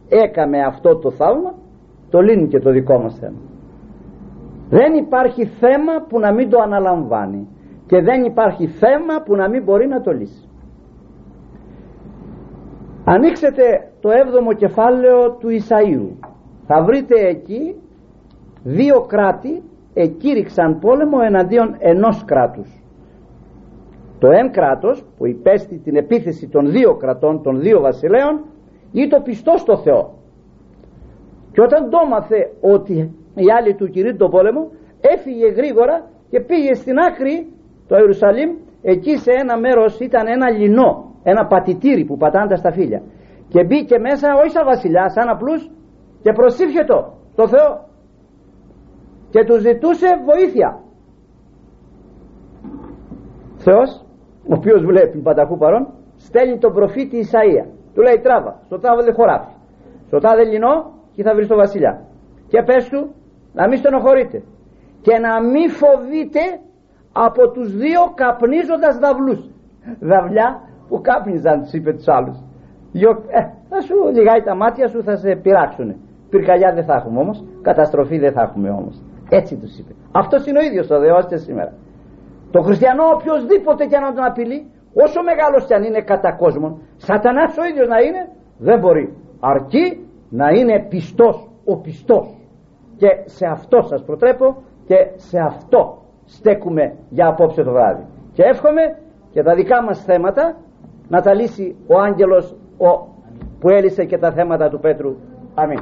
[0.08, 1.54] έκαμε αυτό το θαύμα
[2.10, 3.38] το λύνει και το δικό μας θέμα.
[4.70, 7.48] Δεν υπάρχει θέμα που να μην το αναλαμβάνει
[7.86, 10.48] και δεν υπάρχει θέμα που να μην μπορεί να το λύσει.
[13.04, 13.62] Ανοίξετε
[14.00, 16.26] το έβδομο κεφάλαιο του Ισαΐου.
[16.66, 17.74] Θα βρείτε εκεί
[18.62, 19.62] δύο κράτη
[19.94, 22.82] εκήρυξαν πόλεμο εναντίον ενός κράτους.
[24.18, 28.44] Το εν κράτος που υπέστη την επίθεση των δύο κρατών των δύο βασιλέων
[28.92, 30.17] ή το πιστό στο Θεό
[31.58, 32.96] και όταν το μάθε ότι
[33.34, 35.96] οι άλλοι του κηρύττουν το πόλεμο έφυγε γρήγορα
[36.30, 37.36] και πήγε στην άκρη
[37.88, 38.50] το Ιερουσαλήμ
[38.82, 40.90] εκεί σε ένα μέρος ήταν ένα λινό
[41.22, 43.02] ένα πατητήρι που πατάνε τα σταφύλια.
[43.48, 45.70] Και μπήκε μέσα όχι σαν βασιλιάς σαν απλούς
[46.22, 46.98] και προσήφιε το
[47.34, 47.70] το Θεό.
[49.30, 50.80] Και του ζητούσε βοήθεια.
[53.56, 53.90] Θεός
[54.50, 57.64] ο οποίος βλέπει πανταχού παρόν στέλνει τον προφήτη Ισαΐα.
[57.94, 59.52] Του λέει τράβα στο δεν χωράφι
[60.06, 61.92] στο τάδε λινό και θα βρεις τον βασιλιά.
[62.50, 63.00] Και πες του
[63.58, 64.38] να μην στενοχωρείτε.
[65.04, 66.42] Και να μην φοβείτε
[67.26, 69.40] από τους δύο καπνίζοντας δαυλούς
[70.10, 70.48] δαυλιά
[70.88, 72.36] που κάπνιζαν τους είπε τους άλλους.
[73.38, 73.40] Ε,
[73.70, 75.94] θα σου λιγάει τα μάτια σου θα σε πειράξουνε.
[76.30, 77.44] Πυρκαλιά δεν θα έχουμε όμως.
[77.62, 79.02] Καταστροφή δεν θα έχουμε όμως.
[79.30, 79.92] Έτσι τους είπε.
[80.12, 81.72] Αυτός είναι ο ίδιος ο Θεός και σήμερα.
[82.50, 84.58] Το χριστιανό οποιοδήποτε και να τον απειλεί
[85.04, 88.22] όσο μεγάλος κι αν είναι κατά κόσμον σατανάς ο ίδιος να είναι
[88.58, 89.06] δεν μπορεί.
[89.40, 92.36] Αρκεί να είναι πιστός ο πιστός.
[92.96, 94.56] Και σε αυτό σας προτρέπω
[94.86, 98.02] και σε αυτό στέκουμε για απόψε το βράδυ.
[98.32, 98.98] Και εύχομαι
[99.30, 100.56] και τα δικά μας θέματα
[101.08, 103.06] να τα λύσει ο άγγελος ο,
[103.58, 105.16] που έλυσε και τα θέματα του Πέτρου.
[105.54, 105.80] Αμήν